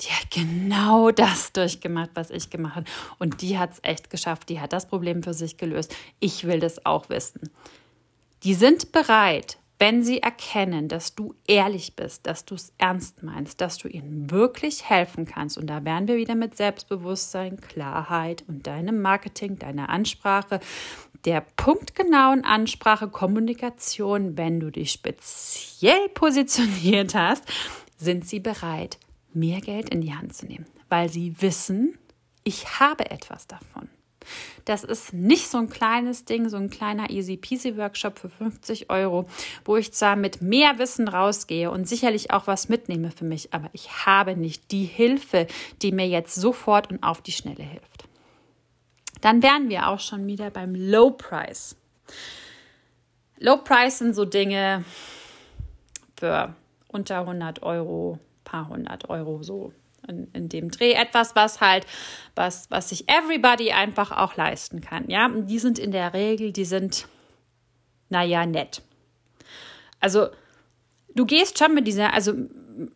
die 0.00 0.08
hat 0.08 0.30
genau 0.30 1.10
das 1.10 1.52
durchgemacht, 1.52 2.10
was 2.14 2.30
ich 2.30 2.50
gemacht 2.50 2.76
habe 2.76 2.86
und 3.18 3.42
die 3.42 3.58
hat 3.58 3.72
es 3.72 3.80
echt 3.82 4.10
geschafft, 4.10 4.48
die 4.48 4.60
hat 4.60 4.72
das 4.72 4.88
Problem 4.88 5.22
für 5.22 5.34
sich 5.34 5.56
gelöst. 5.56 5.94
Ich 6.18 6.44
will 6.46 6.60
das 6.60 6.84
auch 6.86 7.08
wissen. 7.08 7.50
Die 8.42 8.54
sind 8.54 8.92
bereit, 8.92 9.58
wenn 9.80 10.02
sie 10.02 10.22
erkennen, 10.22 10.88
dass 10.88 11.14
du 11.14 11.34
ehrlich 11.46 11.96
bist, 11.96 12.26
dass 12.26 12.44
du 12.44 12.54
es 12.54 12.70
ernst 12.76 13.22
meinst, 13.22 13.62
dass 13.62 13.78
du 13.78 13.88
ihnen 13.88 14.30
wirklich 14.30 14.88
helfen 14.88 15.24
kannst. 15.24 15.56
Und 15.56 15.68
da 15.68 15.84
wären 15.86 16.06
wir 16.06 16.18
wieder 16.18 16.34
mit 16.34 16.54
Selbstbewusstsein, 16.54 17.58
Klarheit 17.62 18.44
und 18.46 18.66
deinem 18.66 19.00
Marketing, 19.00 19.58
deiner 19.58 19.88
Ansprache, 19.88 20.60
der 21.24 21.40
punktgenauen 21.56 22.44
Ansprache, 22.44 23.08
Kommunikation, 23.08 24.36
wenn 24.36 24.60
du 24.60 24.70
dich 24.70 24.92
speziell 24.92 26.10
positioniert 26.10 27.14
hast, 27.14 27.44
sind 28.00 28.26
sie 28.26 28.40
bereit, 28.40 28.98
mehr 29.32 29.60
Geld 29.60 29.90
in 29.90 30.00
die 30.00 30.14
Hand 30.14 30.34
zu 30.34 30.46
nehmen, 30.46 30.66
weil 30.88 31.08
sie 31.08 31.40
wissen, 31.40 31.98
ich 32.42 32.80
habe 32.80 33.10
etwas 33.10 33.46
davon. 33.46 33.88
Das 34.64 34.84
ist 34.84 35.12
nicht 35.12 35.48
so 35.48 35.58
ein 35.58 35.70
kleines 35.70 36.24
Ding, 36.24 36.48
so 36.48 36.56
ein 36.56 36.70
kleiner 36.70 37.10
Easy 37.10 37.36
Peasy 37.36 37.76
Workshop 37.76 38.18
für 38.18 38.28
50 38.28 38.90
Euro, 38.90 39.26
wo 39.64 39.76
ich 39.76 39.92
zwar 39.92 40.16
mit 40.16 40.42
mehr 40.42 40.78
Wissen 40.78 41.08
rausgehe 41.08 41.70
und 41.70 41.88
sicherlich 41.88 42.30
auch 42.30 42.46
was 42.46 42.68
mitnehme 42.68 43.10
für 43.10 43.24
mich, 43.24 43.52
aber 43.54 43.70
ich 43.72 44.06
habe 44.06 44.36
nicht 44.36 44.70
die 44.72 44.84
Hilfe, 44.84 45.46
die 45.82 45.92
mir 45.92 46.06
jetzt 46.06 46.34
sofort 46.34 46.90
und 46.90 47.02
auf 47.02 47.22
die 47.22 47.32
Schnelle 47.32 47.62
hilft. 47.62 48.04
Dann 49.20 49.42
wären 49.42 49.68
wir 49.68 49.88
auch 49.88 50.00
schon 50.00 50.26
wieder 50.26 50.50
beim 50.50 50.74
Low 50.74 51.10
Price. 51.10 51.76
Low 53.38 53.58
Price 53.58 53.98
sind 53.98 54.14
so 54.14 54.24
Dinge 54.24 54.84
für 56.18 56.54
unter 56.92 57.20
100 57.20 57.62
Euro, 57.62 58.18
paar 58.44 58.68
hundert 58.68 59.08
Euro 59.08 59.42
so 59.42 59.72
in, 60.08 60.28
in 60.32 60.48
dem 60.48 60.70
Dreh. 60.70 60.92
Etwas, 60.92 61.36
was 61.36 61.60
halt, 61.60 61.86
was, 62.34 62.70
was 62.70 62.88
sich 62.88 63.08
everybody 63.08 63.72
einfach 63.72 64.12
auch 64.12 64.36
leisten 64.36 64.80
kann. 64.80 65.08
Ja, 65.08 65.26
und 65.26 65.46
die 65.46 65.58
sind 65.58 65.78
in 65.78 65.92
der 65.92 66.14
Regel, 66.14 66.52
die 66.52 66.64
sind, 66.64 67.06
naja, 68.08 68.46
nett. 68.46 68.82
Also, 70.00 70.28
du 71.14 71.26
gehst 71.26 71.58
schon 71.58 71.74
mit 71.74 71.86
dieser, 71.86 72.12
also 72.12 72.32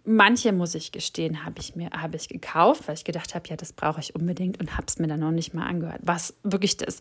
manche 0.05 0.53
muss 0.53 0.75
ich 0.75 0.93
gestehen, 0.93 1.45
habe 1.45 1.61
ich 1.61 1.77
mir 1.77 1.91
habe 1.91 2.17
ich 2.17 2.29
gekauft, 2.29 2.89
weil 2.89 2.95
ich 2.95 3.05
gedacht 3.05 3.35
habe, 3.35 3.49
ja, 3.49 3.57
das 3.57 3.73
brauche 3.73 4.01
ich 4.01 4.15
unbedingt 4.15 4.59
und 4.61 4.77
habe 4.77 4.87
es 4.87 4.99
mir 4.99 5.07
dann 5.07 5.21
noch 5.21 5.31
nicht 5.31 5.53
mal 5.53 5.67
angehört. 5.67 6.01
Was 6.03 6.35
wirklich 6.43 6.77
das 6.79 7.01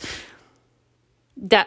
da 1.35 1.65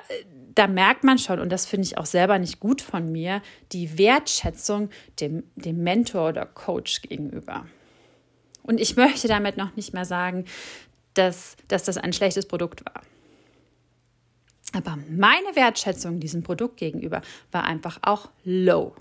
da 0.57 0.67
merkt 0.67 1.05
man 1.05 1.19
schon, 1.19 1.39
und 1.39 1.51
das 1.51 1.67
finde 1.67 1.87
ich 1.87 1.99
auch 1.99 2.07
selber 2.07 2.39
nicht 2.39 2.61
gut 2.61 2.81
von 2.81 3.13
mir, 3.13 3.43
die 3.73 3.99
Wertschätzung 3.99 4.89
dem, 5.21 5.45
dem 5.55 5.83
Mentor 5.83 6.31
oder 6.31 6.47
Coach 6.47 7.03
gegenüber. 7.03 7.67
Und 8.63 8.81
ich 8.81 8.97
möchte 8.97 9.29
damit 9.29 9.59
noch 9.59 9.77
nicht 9.77 9.93
mehr 9.93 10.07
sagen, 10.07 10.47
dass, 11.13 11.57
dass 11.69 11.85
das 11.85 11.99
ein 11.99 12.15
schlechtes 12.15 12.49
Produkt 12.49 12.85
war. 12.87 13.03
Aber 14.73 14.99
meine 15.11 15.55
Wertschätzung 15.55 16.21
diesem 16.21 16.43
Produkt 16.43 16.79
gegenüber 16.79 17.21
war 17.53 17.65
einfach 17.65 17.99
auch 18.03 18.31
low. 18.45 18.95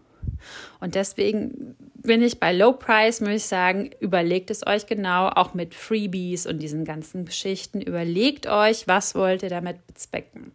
Und 0.79 0.95
deswegen 0.95 1.75
bin 1.95 2.21
ich 2.21 2.39
bei 2.39 2.53
Low 2.53 2.73
Price, 2.73 3.21
muss 3.21 3.29
ich 3.29 3.45
sagen, 3.45 3.91
überlegt 3.99 4.51
es 4.51 4.65
euch 4.65 4.85
genau, 4.85 5.29
auch 5.29 5.53
mit 5.53 5.73
Freebies 5.73 6.45
und 6.45 6.59
diesen 6.59 6.85
ganzen 6.85 7.25
Geschichten. 7.25 7.81
Überlegt 7.81 8.47
euch, 8.47 8.87
was 8.87 9.15
wollt 9.15 9.43
ihr 9.43 9.49
damit 9.49 9.85
bezwecken. 9.87 10.51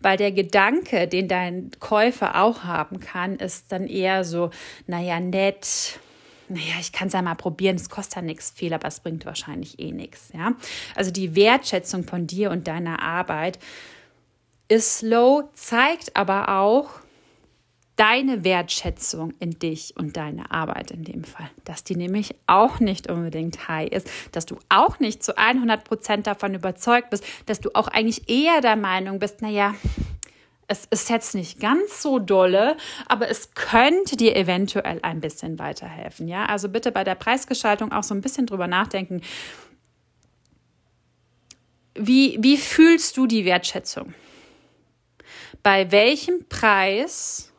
Weil 0.00 0.16
der 0.16 0.32
Gedanke, 0.32 1.08
den 1.08 1.28
dein 1.28 1.70
Käufer 1.80 2.42
auch 2.42 2.64
haben 2.64 3.00
kann, 3.00 3.36
ist 3.36 3.72
dann 3.72 3.86
eher 3.86 4.24
so, 4.24 4.50
naja, 4.86 5.20
nett, 5.20 5.98
naja, 6.50 6.74
ich 6.80 6.92
kann 6.92 7.08
es 7.08 7.14
ja 7.14 7.22
mal 7.22 7.36
probieren, 7.36 7.76
es 7.76 7.88
kostet 7.88 8.16
ja 8.16 8.22
nichts 8.22 8.50
viel, 8.50 8.74
aber 8.74 8.88
es 8.88 9.00
bringt 9.00 9.24
wahrscheinlich 9.24 9.78
eh 9.78 9.92
nichts. 9.92 10.30
Ja? 10.34 10.52
Also 10.96 11.10
die 11.12 11.36
Wertschätzung 11.36 12.04
von 12.04 12.26
dir 12.26 12.50
und 12.50 12.66
deiner 12.66 13.00
Arbeit 13.00 13.58
ist 14.68 15.02
low, 15.02 15.48
zeigt 15.54 16.16
aber 16.16 16.60
auch 16.60 16.90
deine 18.00 18.44
Wertschätzung 18.44 19.34
in 19.40 19.58
dich 19.58 19.92
und 19.94 20.16
deine 20.16 20.50
Arbeit 20.50 20.90
in 20.90 21.04
dem 21.04 21.22
Fall, 21.22 21.50
dass 21.64 21.84
die 21.84 21.96
nämlich 21.96 22.34
auch 22.46 22.80
nicht 22.80 23.10
unbedingt 23.10 23.68
high 23.68 23.90
ist, 23.90 24.10
dass 24.32 24.46
du 24.46 24.58
auch 24.70 25.00
nicht 25.00 25.22
zu 25.22 25.36
100 25.36 25.84
Prozent 25.84 26.26
davon 26.26 26.54
überzeugt 26.54 27.10
bist, 27.10 27.24
dass 27.44 27.60
du 27.60 27.68
auch 27.74 27.88
eigentlich 27.88 28.30
eher 28.30 28.62
der 28.62 28.76
Meinung 28.76 29.18
bist, 29.18 29.42
naja, 29.42 29.74
es 30.66 30.86
ist 30.86 31.10
jetzt 31.10 31.34
nicht 31.34 31.60
ganz 31.60 32.00
so 32.00 32.18
dolle, 32.18 32.78
aber 33.06 33.28
es 33.28 33.50
könnte 33.54 34.16
dir 34.16 34.34
eventuell 34.34 35.00
ein 35.02 35.20
bisschen 35.20 35.58
weiterhelfen. 35.58 36.26
Ja, 36.26 36.46
also 36.46 36.70
bitte 36.70 36.92
bei 36.92 37.04
der 37.04 37.16
Preisgestaltung 37.16 37.92
auch 37.92 38.04
so 38.04 38.14
ein 38.14 38.22
bisschen 38.22 38.46
drüber 38.46 38.66
nachdenken. 38.66 39.20
Wie, 41.94 42.38
wie 42.40 42.56
fühlst 42.56 43.18
du 43.18 43.26
die 43.26 43.44
Wertschätzung? 43.44 44.14
Bei 45.62 45.92
welchem 45.92 46.48
Preis, 46.48 47.49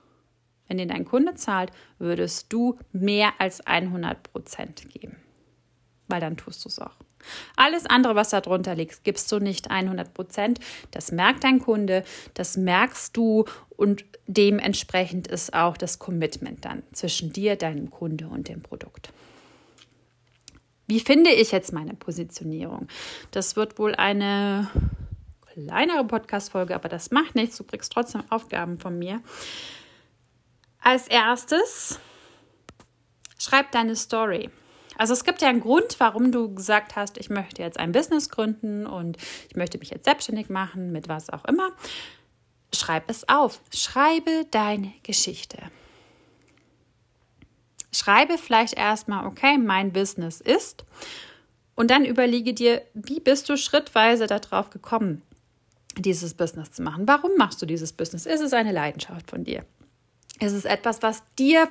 wenn 0.72 0.78
dir 0.78 0.88
dein 0.88 1.04
Kunde 1.04 1.36
zahlt, 1.36 1.70
würdest 2.00 2.54
du 2.54 2.78
mehr 2.94 3.34
als 3.40 3.60
100 3.60 4.24
Prozent 4.32 4.88
geben? 4.90 5.18
Weil 6.08 6.22
dann 6.22 6.38
tust 6.38 6.64
du 6.64 6.70
es 6.70 6.80
auch. 6.80 6.96
Alles 7.58 7.86
andere, 7.86 8.16
was 8.16 8.30
da 8.30 8.40
drunter 8.40 8.74
liegt, 8.74 9.04
gibst 9.04 9.30
du 9.34 9.40
nicht 9.40 9.70
100 9.70 10.14
Prozent. 10.14 10.62
Das 10.92 11.12
merkt 11.12 11.44
dein 11.44 11.60
Kunde, 11.60 12.06
das 12.36 12.56
merkst 12.56 13.18
du 13.18 13.44
und 13.76 14.06
dementsprechend 14.28 15.28
ist 15.28 15.54
auch 15.54 15.76
das 15.76 16.00
Commitment 16.00 16.64
dann 16.64 16.84
zwischen 16.94 17.34
dir, 17.34 17.58
deinem 17.58 17.90
Kunde 17.90 18.30
und 18.30 18.48
dem 18.48 18.62
Produkt. 18.62 19.12
Wie 20.88 21.02
finde 21.02 21.32
ich 21.32 21.52
jetzt 21.52 21.74
meine 21.74 21.96
Positionierung? 21.96 22.88
Das 23.32 23.58
wird 23.58 23.78
wohl 23.78 23.94
eine 23.94 24.70
kleinere 25.52 26.06
Podcast-Folge, 26.06 26.74
aber 26.76 26.88
das 26.88 27.12
macht 27.12 27.36
nichts. 27.36 27.58
Du 27.58 27.66
kriegst 27.66 27.92
trotzdem 27.92 28.24
Aufgaben 28.30 28.80
von 28.80 28.98
mir. 28.98 29.22
Als 30.82 31.08
erstes, 31.08 32.00
schreib 33.38 33.72
deine 33.72 33.96
Story. 33.96 34.50
Also 34.98 35.14
es 35.14 35.24
gibt 35.24 35.42
ja 35.42 35.48
einen 35.48 35.62
Grund, 35.62 36.00
warum 36.00 36.32
du 36.32 36.54
gesagt 36.54 36.96
hast, 36.96 37.18
ich 37.18 37.30
möchte 37.30 37.62
jetzt 37.62 37.80
ein 37.80 37.92
Business 37.92 38.30
gründen 38.30 38.86
und 38.88 39.18
ich 39.50 39.56
möchte 39.56 39.78
mich 39.78 39.92
jetzt 39.92 40.06
selbstständig 40.06 40.50
machen 40.50 40.92
mit 40.92 41.08
was 41.08 41.30
auch 41.30 41.46
immer. 41.46 41.70
Schreib 42.74 43.10
es 43.10 43.28
auf. 43.30 43.62
Schreibe 43.74 44.46
deine 44.50 44.94
Geschichte. 45.04 45.58
Schreibe 47.94 48.38
vielleicht 48.38 48.74
erstmal, 48.74 49.26
okay, 49.28 49.58
mein 49.58 49.92
Business 49.92 50.42
ist. 50.42 50.86
Und 51.76 51.92
dann 51.92 52.06
überlege 52.06 52.54
dir, 52.54 52.82
wie 52.94 53.20
bist 53.20 53.50
du 53.50 53.58
schrittweise 53.58 54.28
darauf 54.28 54.70
gekommen, 54.70 55.22
dieses 55.98 56.34
Business 56.34 56.72
zu 56.72 56.82
machen? 56.82 57.08
Warum 57.08 57.32
machst 57.38 57.62
du 57.62 57.66
dieses 57.66 57.94
Business? 57.94 58.26
Ist 58.26 58.42
es 58.42 58.54
eine 58.54 58.72
Leidenschaft 58.72 59.30
von 59.30 59.44
dir? 59.44 59.66
Ist 60.42 60.54
es 60.54 60.66
etwas, 60.66 61.02
was 61.04 61.24
dir 61.38 61.70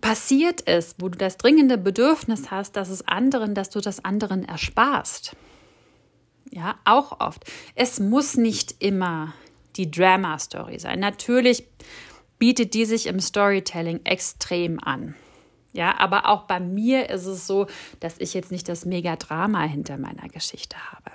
passiert 0.00 0.60
ist, 0.60 0.96
wo 1.00 1.08
du 1.08 1.18
das 1.18 1.38
dringende 1.38 1.78
Bedürfnis 1.78 2.50
hast, 2.50 2.76
dass 2.76 2.90
es 2.90 3.08
anderen, 3.08 3.54
dass 3.54 3.70
du 3.70 3.80
das 3.80 4.04
anderen 4.04 4.44
ersparst? 4.44 5.34
Ja, 6.50 6.78
auch 6.84 7.20
oft. 7.20 7.44
Es 7.74 8.00
muss 8.00 8.36
nicht 8.36 8.76
immer 8.80 9.32
die 9.76 9.90
Drama-Story 9.90 10.78
sein. 10.78 11.00
Natürlich 11.00 11.64
bietet 12.38 12.74
die 12.74 12.84
sich 12.84 13.06
im 13.06 13.18
Storytelling 13.18 14.00
extrem 14.04 14.78
an. 14.82 15.14
Ja, 15.72 15.98
aber 15.98 16.28
auch 16.28 16.42
bei 16.42 16.60
mir 16.60 17.10
ist 17.10 17.26
es 17.26 17.46
so, 17.46 17.66
dass 18.00 18.18
ich 18.18 18.34
jetzt 18.34 18.50
nicht 18.50 18.68
das 18.68 18.84
Mega-Drama 18.84 19.62
hinter 19.62 19.96
meiner 19.96 20.28
Geschichte 20.28 20.76
habe. 20.92 21.10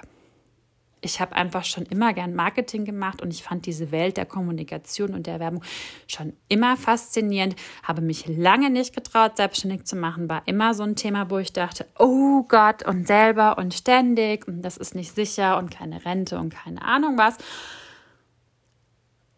Ich 1.04 1.20
habe 1.20 1.36
einfach 1.36 1.66
schon 1.66 1.86
immer 1.86 2.14
gern 2.14 2.34
Marketing 2.34 2.86
gemacht 2.86 3.22
und 3.22 3.34
ich 3.34 3.44
fand 3.44 3.66
diese 3.66 3.92
Welt 3.92 4.18
der 4.18 4.26
Kommunikation 4.26 5.14
und 5.14 5.28
der 5.28 5.40
Werbung 5.40 5.64
schon 6.08 6.34
immer 6.48 6.78
faszinierend. 6.78 7.56
Habe 7.84 8.02
mich 8.02 8.26
lange 8.28 8.70
nicht 8.70 8.96
getraut, 8.96 9.38
selbstständig 9.38 9.84
zu 9.84 9.96
machen. 9.96 10.30
War 10.30 10.44
immer 10.46 10.74
so 10.74 10.84
ein 10.84 10.96
Thema, 10.96 11.30
wo 11.30 11.38
ich 11.38 11.52
dachte, 11.52 11.86
oh 12.00 12.44
Gott, 12.44 12.88
und 12.88 13.06
selber 13.06 13.58
und 13.58 13.74
ständig 13.74 14.48
und 14.48 14.62
das 14.62 14.78
ist 14.78 14.96
nicht 14.96 15.14
sicher 15.14 15.58
und 15.58 15.70
keine 15.70 16.06
Rente 16.06 16.40
und 16.40 16.54
keine 16.54 16.82
Ahnung 16.82 17.18
was. 17.18 17.38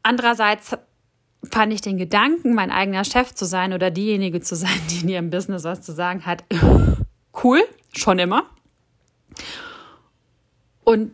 Andererseits 0.04 0.78
fand 1.52 1.74
ich 1.74 1.82
den 1.82 1.98
Gedanken, 1.98 2.54
mein 2.54 2.72
eigener 2.72 3.04
Chef 3.04 3.34
zu 3.34 3.46
sein 3.46 3.74
oder 3.74 3.90
diejenige 3.90 4.42
zu 4.42 4.56
sein, 4.56 4.80
die 4.92 5.02
in 5.02 5.10
ihrem 5.10 5.30
Business 5.32 5.64
was 5.64 5.82
zu 5.82 5.94
sagen 5.94 6.26
hat, 6.26 6.44
cool, 7.44 7.62
schon 7.92 8.20
immer. 8.20 8.44
Und 10.84 11.12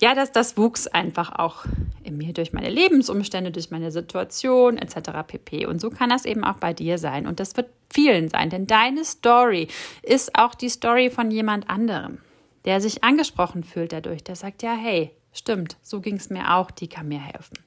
ja, 0.00 0.14
das, 0.14 0.32
das 0.32 0.56
wuchs 0.56 0.86
einfach 0.86 1.32
auch 1.38 1.64
in 2.04 2.16
mir 2.16 2.32
durch 2.32 2.52
meine 2.52 2.70
Lebensumstände, 2.70 3.50
durch 3.50 3.70
meine 3.70 3.90
Situation 3.90 4.78
etc. 4.78 5.10
pp. 5.26 5.66
Und 5.66 5.80
so 5.80 5.90
kann 5.90 6.10
das 6.10 6.24
eben 6.24 6.44
auch 6.44 6.58
bei 6.58 6.72
dir 6.72 6.98
sein. 6.98 7.26
Und 7.26 7.40
das 7.40 7.56
wird 7.56 7.70
vielen 7.90 8.28
sein, 8.28 8.50
denn 8.50 8.66
deine 8.66 9.04
Story 9.04 9.68
ist 10.02 10.36
auch 10.38 10.54
die 10.54 10.68
Story 10.68 11.10
von 11.10 11.30
jemand 11.30 11.68
anderem, 11.68 12.18
der 12.64 12.80
sich 12.80 13.02
angesprochen 13.02 13.64
fühlt 13.64 13.92
dadurch, 13.92 14.22
der 14.22 14.36
sagt, 14.36 14.62
ja, 14.62 14.74
hey, 14.74 15.10
stimmt, 15.32 15.76
so 15.82 16.00
ging 16.00 16.16
es 16.16 16.30
mir 16.30 16.54
auch, 16.54 16.70
die 16.70 16.88
kann 16.88 17.08
mir 17.08 17.20
helfen. 17.20 17.58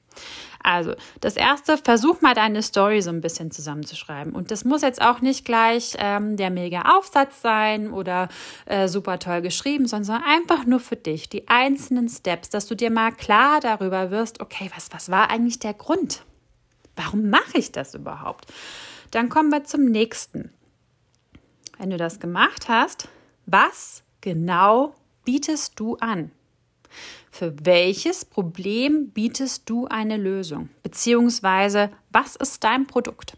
Also, 0.62 0.94
das 1.20 1.36
erste, 1.36 1.76
versuch 1.76 2.20
mal 2.20 2.34
deine 2.34 2.62
Story 2.62 3.02
so 3.02 3.10
ein 3.10 3.20
bisschen 3.20 3.50
zusammenzuschreiben. 3.50 4.32
Und 4.32 4.50
das 4.50 4.64
muss 4.64 4.82
jetzt 4.82 5.02
auch 5.02 5.20
nicht 5.20 5.44
gleich 5.44 5.94
ähm, 5.98 6.36
der 6.36 6.50
mega 6.50 6.96
Aufsatz 6.96 7.42
sein 7.42 7.92
oder 7.92 8.28
äh, 8.66 8.86
super 8.86 9.18
toll 9.18 9.42
geschrieben, 9.42 9.86
sondern 9.86 10.22
einfach 10.22 10.64
nur 10.64 10.80
für 10.80 10.96
dich, 10.96 11.28
die 11.28 11.48
einzelnen 11.48 12.08
Steps, 12.08 12.50
dass 12.50 12.66
du 12.66 12.76
dir 12.76 12.90
mal 12.90 13.12
klar 13.12 13.60
darüber 13.60 14.10
wirst, 14.10 14.40
okay, 14.40 14.70
was, 14.74 14.92
was 14.92 15.10
war 15.10 15.30
eigentlich 15.30 15.58
der 15.58 15.74
Grund? 15.74 16.24
Warum 16.94 17.30
mache 17.30 17.58
ich 17.58 17.72
das 17.72 17.94
überhaupt? 17.94 18.46
Dann 19.10 19.28
kommen 19.28 19.50
wir 19.50 19.64
zum 19.64 19.86
nächsten. 19.86 20.52
Wenn 21.78 21.90
du 21.90 21.96
das 21.96 22.20
gemacht 22.20 22.68
hast, 22.68 23.08
was 23.46 24.04
genau 24.20 24.94
bietest 25.24 25.78
du 25.80 25.96
an? 25.96 26.30
Für 27.30 27.54
welches 27.64 28.24
Problem 28.24 29.10
bietest 29.10 29.68
du 29.68 29.86
eine 29.86 30.16
Lösung? 30.16 30.68
Beziehungsweise, 30.82 31.90
was 32.10 32.36
ist 32.36 32.62
dein 32.64 32.86
Produkt? 32.86 33.36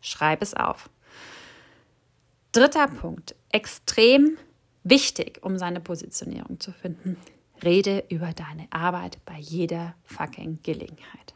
Schreib 0.00 0.42
es 0.42 0.54
auf. 0.54 0.90
Dritter 2.52 2.88
Punkt, 2.88 3.34
extrem 3.50 4.36
wichtig, 4.82 5.40
um 5.42 5.58
seine 5.58 5.80
Positionierung 5.80 6.60
zu 6.60 6.72
finden. 6.72 7.16
Rede 7.62 8.04
über 8.08 8.32
deine 8.32 8.66
Arbeit 8.70 9.18
bei 9.24 9.38
jeder 9.38 9.94
fucking 10.04 10.60
Gelegenheit. 10.62 11.34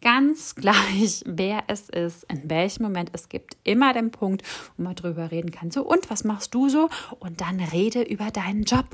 Ganz 0.00 0.54
gleich, 0.54 1.22
wer 1.26 1.64
es 1.66 1.88
ist, 1.88 2.24
in 2.24 2.48
welchem 2.48 2.84
Moment 2.84 3.10
es 3.12 3.28
gibt, 3.28 3.56
immer 3.64 3.92
den 3.92 4.10
Punkt, 4.10 4.42
wo 4.76 4.82
man 4.82 4.94
drüber 4.94 5.30
reden 5.30 5.50
kann. 5.50 5.70
So, 5.70 5.82
und 5.82 6.10
was 6.10 6.24
machst 6.24 6.54
du 6.54 6.68
so? 6.68 6.88
Und 7.18 7.40
dann 7.40 7.60
rede 7.60 8.02
über 8.02 8.30
deinen 8.30 8.64
Job. 8.64 8.86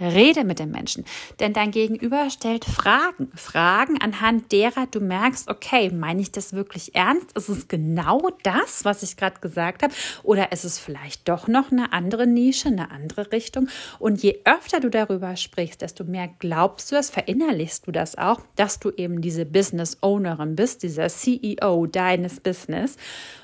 Rede 0.00 0.44
mit 0.44 0.58
den 0.58 0.70
Menschen, 0.70 1.04
denn 1.38 1.52
dein 1.52 1.70
Gegenüber 1.70 2.30
stellt 2.30 2.64
Fragen, 2.64 3.30
Fragen, 3.34 4.00
anhand 4.00 4.50
derer 4.52 4.86
du 4.90 5.00
merkst, 5.00 5.48
okay, 5.48 5.90
meine 5.90 6.22
ich 6.22 6.32
das 6.32 6.52
wirklich 6.52 6.94
ernst? 6.94 7.36
Ist 7.36 7.48
es 7.48 7.68
genau 7.68 8.30
das, 8.42 8.84
was 8.84 9.02
ich 9.02 9.16
gerade 9.16 9.40
gesagt 9.40 9.82
habe? 9.82 9.92
Oder 10.22 10.52
ist 10.52 10.64
es 10.64 10.78
vielleicht 10.78 11.28
doch 11.28 11.48
noch 11.48 11.70
eine 11.70 11.92
andere 11.92 12.26
Nische, 12.26 12.68
eine 12.68 12.90
andere 12.90 13.32
Richtung? 13.32 13.68
Und 13.98 14.22
je 14.22 14.40
öfter 14.44 14.80
du 14.80 14.88
darüber 14.88 15.36
sprichst, 15.36 15.82
desto 15.82 16.04
mehr 16.04 16.28
glaubst 16.38 16.90
du 16.90 16.96
das, 16.96 17.10
verinnerlichst 17.10 17.86
du 17.86 17.92
das 17.92 18.16
auch, 18.16 18.40
dass 18.56 18.80
du 18.80 18.90
eben 18.90 19.20
diese 19.20 19.44
Business 19.44 19.98
Ownerin 20.00 20.56
bist, 20.56 20.82
dieser 20.82 21.08
CEO 21.08 21.86
deines 21.86 22.40
Business. 22.40 22.96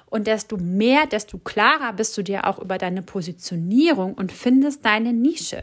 Und 0.09 0.27
desto 0.27 0.57
mehr, 0.57 1.07
desto 1.07 1.38
klarer 1.38 1.92
bist 1.92 2.16
du 2.16 2.23
dir 2.23 2.47
auch 2.47 2.59
über 2.59 2.79
deine 2.79 3.03
Positionierung 3.03 4.14
und 4.14 4.33
findest 4.33 4.85
deine 4.85 5.12
Nische. 5.12 5.62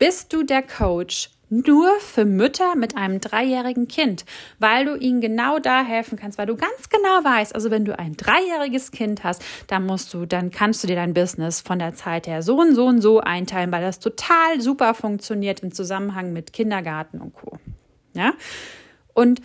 Bist 0.00 0.32
du 0.32 0.44
der 0.44 0.62
Coach 0.62 1.28
nur 1.50 1.90
für 2.00 2.24
Mütter 2.24 2.74
mit 2.74 2.96
einem 2.96 3.20
dreijährigen 3.20 3.86
Kind, 3.86 4.24
weil 4.58 4.86
du 4.86 4.96
ihnen 4.96 5.20
genau 5.20 5.58
da 5.58 5.84
helfen 5.84 6.18
kannst, 6.18 6.38
weil 6.38 6.46
du 6.46 6.56
ganz 6.56 6.88
genau 6.88 7.22
weißt, 7.22 7.54
also 7.54 7.70
wenn 7.70 7.84
du 7.84 7.98
ein 7.98 8.16
dreijähriges 8.16 8.92
Kind 8.92 9.24
hast, 9.24 9.44
dann 9.66 9.84
musst 9.84 10.14
du, 10.14 10.24
dann 10.24 10.50
kannst 10.50 10.82
du 10.82 10.86
dir 10.86 10.96
dein 10.96 11.12
Business 11.12 11.60
von 11.60 11.78
der 11.78 11.92
Zeit 11.92 12.26
her 12.26 12.40
so 12.40 12.58
und 12.58 12.74
so 12.74 12.86
und 12.86 13.02
so 13.02 13.20
einteilen, 13.20 13.70
weil 13.72 13.82
das 13.82 13.98
total 13.98 14.58
super 14.62 14.94
funktioniert 14.94 15.60
im 15.60 15.70
Zusammenhang 15.70 16.32
mit 16.32 16.54
Kindergarten 16.54 17.20
und 17.20 17.34
Co. 17.34 17.58
Ja? 18.14 18.32
Und 19.12 19.42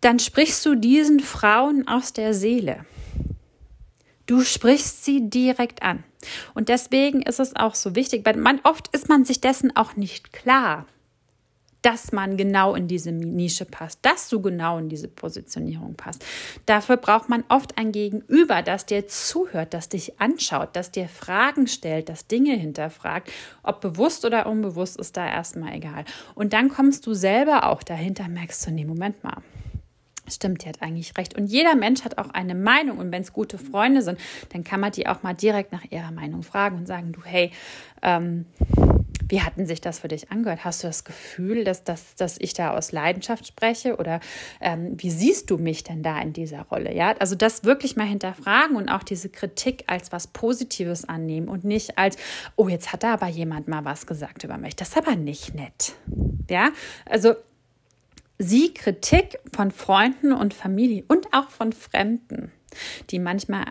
dann 0.00 0.20
sprichst 0.20 0.64
du 0.64 0.76
diesen 0.76 1.18
Frauen 1.18 1.88
aus 1.88 2.12
der 2.12 2.34
Seele. 2.34 2.86
Du 4.30 4.42
sprichst 4.42 5.04
sie 5.04 5.28
direkt 5.28 5.82
an. 5.82 6.04
Und 6.54 6.68
deswegen 6.68 7.20
ist 7.20 7.40
es 7.40 7.56
auch 7.56 7.74
so 7.74 7.96
wichtig, 7.96 8.24
weil 8.24 8.36
man 8.36 8.60
oft 8.62 8.86
ist 8.94 9.08
man 9.08 9.24
sich 9.24 9.40
dessen 9.40 9.74
auch 9.74 9.96
nicht 9.96 10.32
klar, 10.32 10.86
dass 11.82 12.12
man 12.12 12.36
genau 12.36 12.76
in 12.76 12.86
diese 12.86 13.10
Nische 13.10 13.64
passt, 13.64 13.98
dass 14.02 14.28
du 14.28 14.40
genau 14.40 14.78
in 14.78 14.88
diese 14.88 15.08
Positionierung 15.08 15.94
passt. 15.96 16.24
Dafür 16.64 16.96
braucht 16.96 17.28
man 17.28 17.42
oft 17.48 17.76
ein 17.76 17.90
Gegenüber, 17.90 18.62
das 18.62 18.86
dir 18.86 19.08
zuhört, 19.08 19.74
das 19.74 19.88
dich 19.88 20.20
anschaut, 20.20 20.68
das 20.74 20.92
dir 20.92 21.08
Fragen 21.08 21.66
stellt, 21.66 22.08
das 22.08 22.28
Dinge 22.28 22.54
hinterfragt. 22.54 23.32
Ob 23.64 23.80
bewusst 23.80 24.24
oder 24.24 24.46
unbewusst 24.46 24.96
ist 25.00 25.16
da 25.16 25.26
erstmal 25.26 25.74
egal. 25.74 26.04
Und 26.36 26.52
dann 26.52 26.68
kommst 26.68 27.04
du 27.04 27.14
selber 27.14 27.66
auch 27.68 27.82
dahinter, 27.82 28.28
merkst 28.28 28.64
du, 28.64 28.70
nee, 28.70 28.84
Moment 28.84 29.24
mal. 29.24 29.42
Stimmt, 30.30 30.64
die 30.64 30.68
hat 30.68 30.82
eigentlich 30.82 31.16
recht. 31.16 31.36
Und 31.36 31.46
jeder 31.46 31.74
Mensch 31.74 32.04
hat 32.04 32.18
auch 32.18 32.30
eine 32.30 32.54
Meinung. 32.54 32.98
Und 32.98 33.12
wenn 33.12 33.22
es 33.22 33.32
gute 33.32 33.58
Freunde 33.58 34.02
sind, 34.02 34.18
dann 34.52 34.64
kann 34.64 34.80
man 34.80 34.92
die 34.92 35.06
auch 35.06 35.22
mal 35.22 35.34
direkt 35.34 35.72
nach 35.72 35.84
ihrer 35.90 36.12
Meinung 36.12 36.42
fragen 36.42 36.78
und 36.78 36.86
sagen, 36.86 37.12
du, 37.12 37.20
hey, 37.24 37.50
ähm, 38.02 38.46
wie 39.30 39.42
hatten 39.42 39.64
sich 39.64 39.80
das 39.80 40.00
für 40.00 40.08
dich 40.08 40.30
angehört? 40.30 40.64
Hast 40.64 40.82
du 40.82 40.88
das 40.88 41.04
Gefühl, 41.04 41.64
dass, 41.64 41.84
dass, 41.84 42.16
dass 42.16 42.36
ich 42.38 42.52
da 42.52 42.76
aus 42.76 42.92
Leidenschaft 42.92 43.46
spreche? 43.46 43.96
Oder 43.96 44.20
ähm, 44.60 44.94
wie 44.96 45.10
siehst 45.10 45.50
du 45.50 45.58
mich 45.58 45.84
denn 45.84 46.02
da 46.02 46.20
in 46.20 46.32
dieser 46.32 46.62
Rolle? 46.62 46.94
Ja, 46.94 47.14
also 47.18 47.36
das 47.36 47.64
wirklich 47.64 47.96
mal 47.96 48.06
hinterfragen 48.06 48.76
und 48.76 48.88
auch 48.88 49.02
diese 49.02 49.28
Kritik 49.28 49.84
als 49.86 50.12
was 50.12 50.26
Positives 50.26 51.08
annehmen 51.08 51.48
und 51.48 51.64
nicht 51.64 51.96
als, 51.96 52.16
oh, 52.56 52.68
jetzt 52.68 52.92
hat 52.92 53.04
da 53.04 53.14
aber 53.14 53.28
jemand 53.28 53.68
mal 53.68 53.84
was 53.84 54.06
gesagt 54.06 54.44
über 54.44 54.58
mich. 54.58 54.74
Das 54.76 54.90
ist 54.90 54.98
aber 54.98 55.16
nicht 55.16 55.54
nett. 55.54 55.94
Ja, 56.48 56.70
also 57.06 57.34
sie 58.40 58.72
Kritik 58.72 59.38
von 59.54 59.70
Freunden 59.70 60.32
und 60.32 60.54
Familie 60.54 61.04
und 61.06 61.32
auch 61.32 61.50
von 61.50 61.72
Fremden, 61.72 62.50
die 63.10 63.18
manchmal 63.18 63.66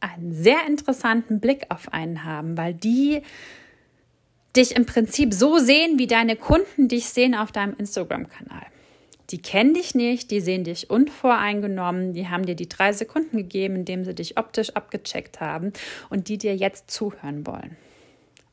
einen 0.00 0.32
sehr 0.34 0.66
interessanten 0.66 1.40
Blick 1.40 1.64
auf 1.70 1.92
einen 1.92 2.24
haben, 2.24 2.56
weil 2.56 2.74
die 2.74 3.22
dich 4.54 4.76
im 4.76 4.84
Prinzip 4.84 5.32
so 5.32 5.58
sehen, 5.58 5.98
wie 5.98 6.06
deine 6.06 6.36
Kunden 6.36 6.88
dich 6.88 7.06
sehen 7.06 7.34
auf 7.34 7.52
deinem 7.52 7.74
Instagram-Kanal. 7.78 8.66
Die 9.30 9.40
kennen 9.40 9.72
dich 9.72 9.94
nicht, 9.94 10.30
die 10.30 10.40
sehen 10.40 10.64
dich 10.64 10.90
unvoreingenommen, 10.90 12.12
die 12.12 12.28
haben 12.28 12.44
dir 12.44 12.54
die 12.54 12.68
drei 12.68 12.92
Sekunden 12.92 13.38
gegeben, 13.38 13.76
indem 13.76 14.04
sie 14.04 14.14
dich 14.14 14.36
optisch 14.36 14.76
abgecheckt 14.76 15.40
haben 15.40 15.72
und 16.10 16.28
die 16.28 16.36
dir 16.36 16.54
jetzt 16.54 16.90
zuhören 16.90 17.46
wollen. 17.46 17.78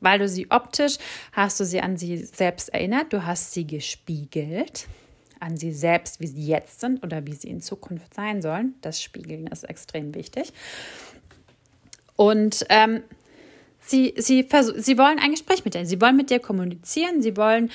Weil 0.00 0.20
du 0.20 0.26
sie 0.26 0.50
optisch 0.50 0.96
hast 1.32 1.60
du 1.60 1.66
sie 1.66 1.82
an 1.82 1.98
sie 1.98 2.16
selbst 2.16 2.70
erinnert, 2.70 3.12
du 3.12 3.26
hast 3.26 3.52
sie 3.52 3.66
gespiegelt, 3.66 4.86
an 5.40 5.56
sie 5.56 5.72
selbst, 5.72 6.20
wie 6.20 6.26
sie 6.26 6.46
jetzt 6.46 6.80
sind 6.80 7.02
oder 7.02 7.26
wie 7.26 7.34
sie 7.34 7.48
in 7.48 7.60
Zukunft 7.60 8.14
sein 8.14 8.42
sollen. 8.42 8.74
Das 8.80 9.02
Spiegeln 9.02 9.46
ist 9.46 9.64
extrem 9.64 10.14
wichtig. 10.14 10.52
Und 12.16 12.66
ähm, 12.68 13.02
sie, 13.80 14.14
sie, 14.18 14.46
sie 14.76 14.98
wollen 14.98 15.18
ein 15.18 15.30
Gespräch 15.30 15.64
mit 15.64 15.74
dir. 15.74 15.86
Sie 15.86 16.00
wollen 16.00 16.16
mit 16.16 16.30
dir 16.30 16.38
kommunizieren. 16.38 17.22
Sie 17.22 17.36
wollen 17.36 17.70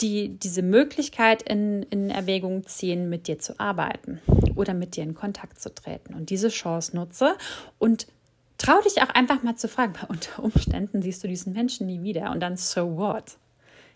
die, 0.00 0.30
diese 0.38 0.62
Möglichkeit 0.62 1.42
in, 1.42 1.82
in 1.84 2.10
Erwägung 2.10 2.66
ziehen, 2.66 3.08
mit 3.08 3.28
dir 3.28 3.38
zu 3.38 3.58
arbeiten 3.60 4.20
oder 4.56 4.74
mit 4.74 4.96
dir 4.96 5.04
in 5.04 5.14
Kontakt 5.14 5.60
zu 5.60 5.74
treten. 5.74 6.14
Und 6.14 6.30
diese 6.30 6.48
Chance 6.48 6.96
nutze 6.96 7.36
und 7.78 8.06
trau 8.58 8.80
dich 8.80 9.02
auch 9.02 9.10
einfach 9.10 9.42
mal 9.42 9.56
zu 9.56 9.68
fragen. 9.68 9.94
Unter 10.08 10.42
Umständen 10.42 11.02
siehst 11.02 11.22
du 11.22 11.28
diesen 11.28 11.52
Menschen 11.52 11.86
nie 11.86 12.02
wieder 12.02 12.30
und 12.30 12.40
dann 12.40 12.56
so 12.56 12.96
what? 12.96 13.36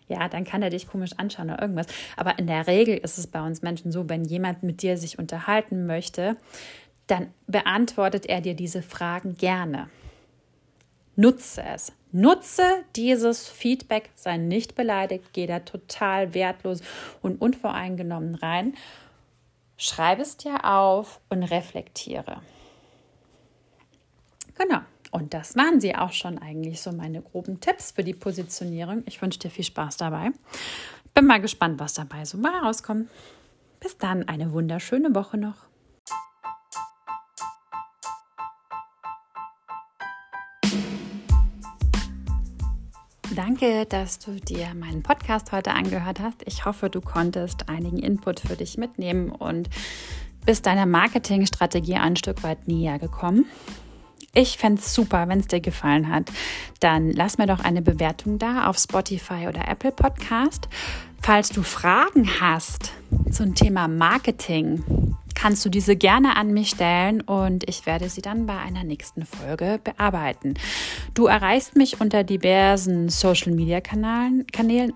Ja, 0.07 0.29
dann 0.29 0.43
kann 0.43 0.61
er 0.61 0.69
dich 0.69 0.87
komisch 0.87 1.11
anschauen 1.17 1.49
oder 1.49 1.61
irgendwas. 1.61 1.87
Aber 2.15 2.37
in 2.37 2.47
der 2.47 2.67
Regel 2.67 2.97
ist 2.97 3.17
es 3.17 3.27
bei 3.27 3.41
uns 3.41 3.61
Menschen 3.61 3.91
so, 3.91 4.07
wenn 4.09 4.23
jemand 4.23 4.63
mit 4.63 4.81
dir 4.81 4.97
sich 4.97 5.19
unterhalten 5.19 5.85
möchte, 5.85 6.37
dann 7.07 7.33
beantwortet 7.47 8.25
er 8.25 8.41
dir 8.41 8.55
diese 8.55 8.81
Fragen 8.81 9.35
gerne. 9.35 9.89
Nutze 11.15 11.63
es. 11.63 11.93
Nutze 12.11 12.63
dieses 12.95 13.47
Feedback, 13.49 14.09
sei 14.15 14.37
nicht 14.37 14.75
beleidigt, 14.75 15.33
geh 15.33 15.47
da 15.47 15.59
total 15.59 16.33
wertlos 16.33 16.81
und 17.21 17.41
unvoreingenommen 17.41 18.35
rein. 18.35 18.75
Schreibe 19.77 20.21
es 20.21 20.37
dir 20.37 20.63
auf 20.63 21.19
und 21.29 21.43
reflektiere. 21.43 22.41
Genau. 24.57 24.79
Und 25.11 25.33
das 25.33 25.55
waren 25.55 25.79
sie 25.79 25.95
auch 25.95 26.11
schon 26.11 26.37
eigentlich 26.37 26.81
so 26.81 26.91
meine 26.91 27.21
groben 27.21 27.59
Tipps 27.59 27.91
für 27.91 28.03
die 28.03 28.13
Positionierung. 28.13 29.03
Ich 29.05 29.21
wünsche 29.21 29.39
dir 29.39 29.49
viel 29.49 29.65
Spaß 29.65 29.97
dabei. 29.97 30.31
Bin 31.13 31.25
mal 31.25 31.39
gespannt, 31.39 31.79
was 31.79 31.93
dabei 31.93 32.25
so 32.25 32.37
mal 32.37 32.59
rauskommt. 32.59 33.09
Bis 33.79 33.97
dann, 33.97 34.27
eine 34.27 34.51
wunderschöne 34.51 35.13
Woche 35.15 35.37
noch. 35.37 35.55
Danke, 43.35 43.85
dass 43.85 44.19
du 44.19 44.39
dir 44.39 44.73
meinen 44.75 45.03
Podcast 45.03 45.51
heute 45.51 45.71
angehört 45.71 46.21
hast. 46.21 46.41
Ich 46.45 46.63
hoffe, 46.63 46.89
du 46.89 47.01
konntest 47.01 47.67
einigen 47.67 47.99
Input 47.99 48.39
für 48.39 48.55
dich 48.55 48.77
mitnehmen 48.77 49.29
und 49.29 49.69
bist 50.45 50.65
deiner 50.65 50.85
Marketingstrategie 50.85 51.95
ein 51.95 52.15
Stück 52.15 52.43
weit 52.43 52.67
näher 52.67 52.97
gekommen. 52.97 53.45
Ich 54.37 54.57
fände 54.57 54.81
es 54.81 54.93
super, 54.93 55.29
wenn 55.29 55.39
es 55.39 55.47
dir 55.47 55.61
gefallen 55.61 56.09
hat. 56.09 56.25
Dann 56.81 57.09
lass 57.09 57.37
mir 57.37 57.47
doch 57.47 57.61
eine 57.61 57.81
Bewertung 57.81 58.37
da 58.37 58.67
auf 58.67 58.77
Spotify 58.77 59.47
oder 59.47 59.65
Apple 59.67 59.93
Podcast. 59.93 60.67
Falls 61.21 61.49
du 61.49 61.63
Fragen 61.63 62.29
hast 62.41 62.91
zum 63.31 63.55
Thema 63.55 63.87
Marketing, 63.87 64.83
kannst 65.35 65.63
du 65.63 65.69
diese 65.69 65.95
gerne 65.95 66.35
an 66.35 66.51
mich 66.51 66.71
stellen 66.71 67.21
und 67.21 67.67
ich 67.69 67.85
werde 67.85 68.09
sie 68.09 68.21
dann 68.21 68.45
bei 68.45 68.57
einer 68.57 68.83
nächsten 68.83 69.25
Folge 69.25 69.79
bearbeiten. 69.81 70.55
Du 71.13 71.27
erreichst 71.27 71.77
mich 71.77 72.01
unter 72.01 72.25
diversen 72.25 73.07
Social 73.07 73.53
Media 73.53 73.79
Kanälen, 73.79 74.45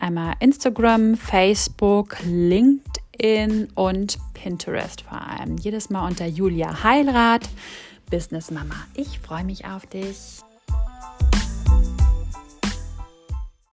einmal 0.01 0.33
Instagram, 0.41 1.15
Facebook, 1.15 2.17
LinkedIn 2.25 3.69
und 3.73 4.17
Pinterest 4.33 5.01
vor 5.01 5.21
allem. 5.21 5.55
Jedes 5.57 5.89
Mal 5.89 6.05
unter 6.05 6.25
Julia 6.25 6.83
Heilrath. 6.83 7.47
Business 8.09 8.51
Mama. 8.51 8.75
Ich 8.95 9.19
freue 9.19 9.43
mich 9.43 9.65
auf 9.65 9.85
dich. 9.85 10.41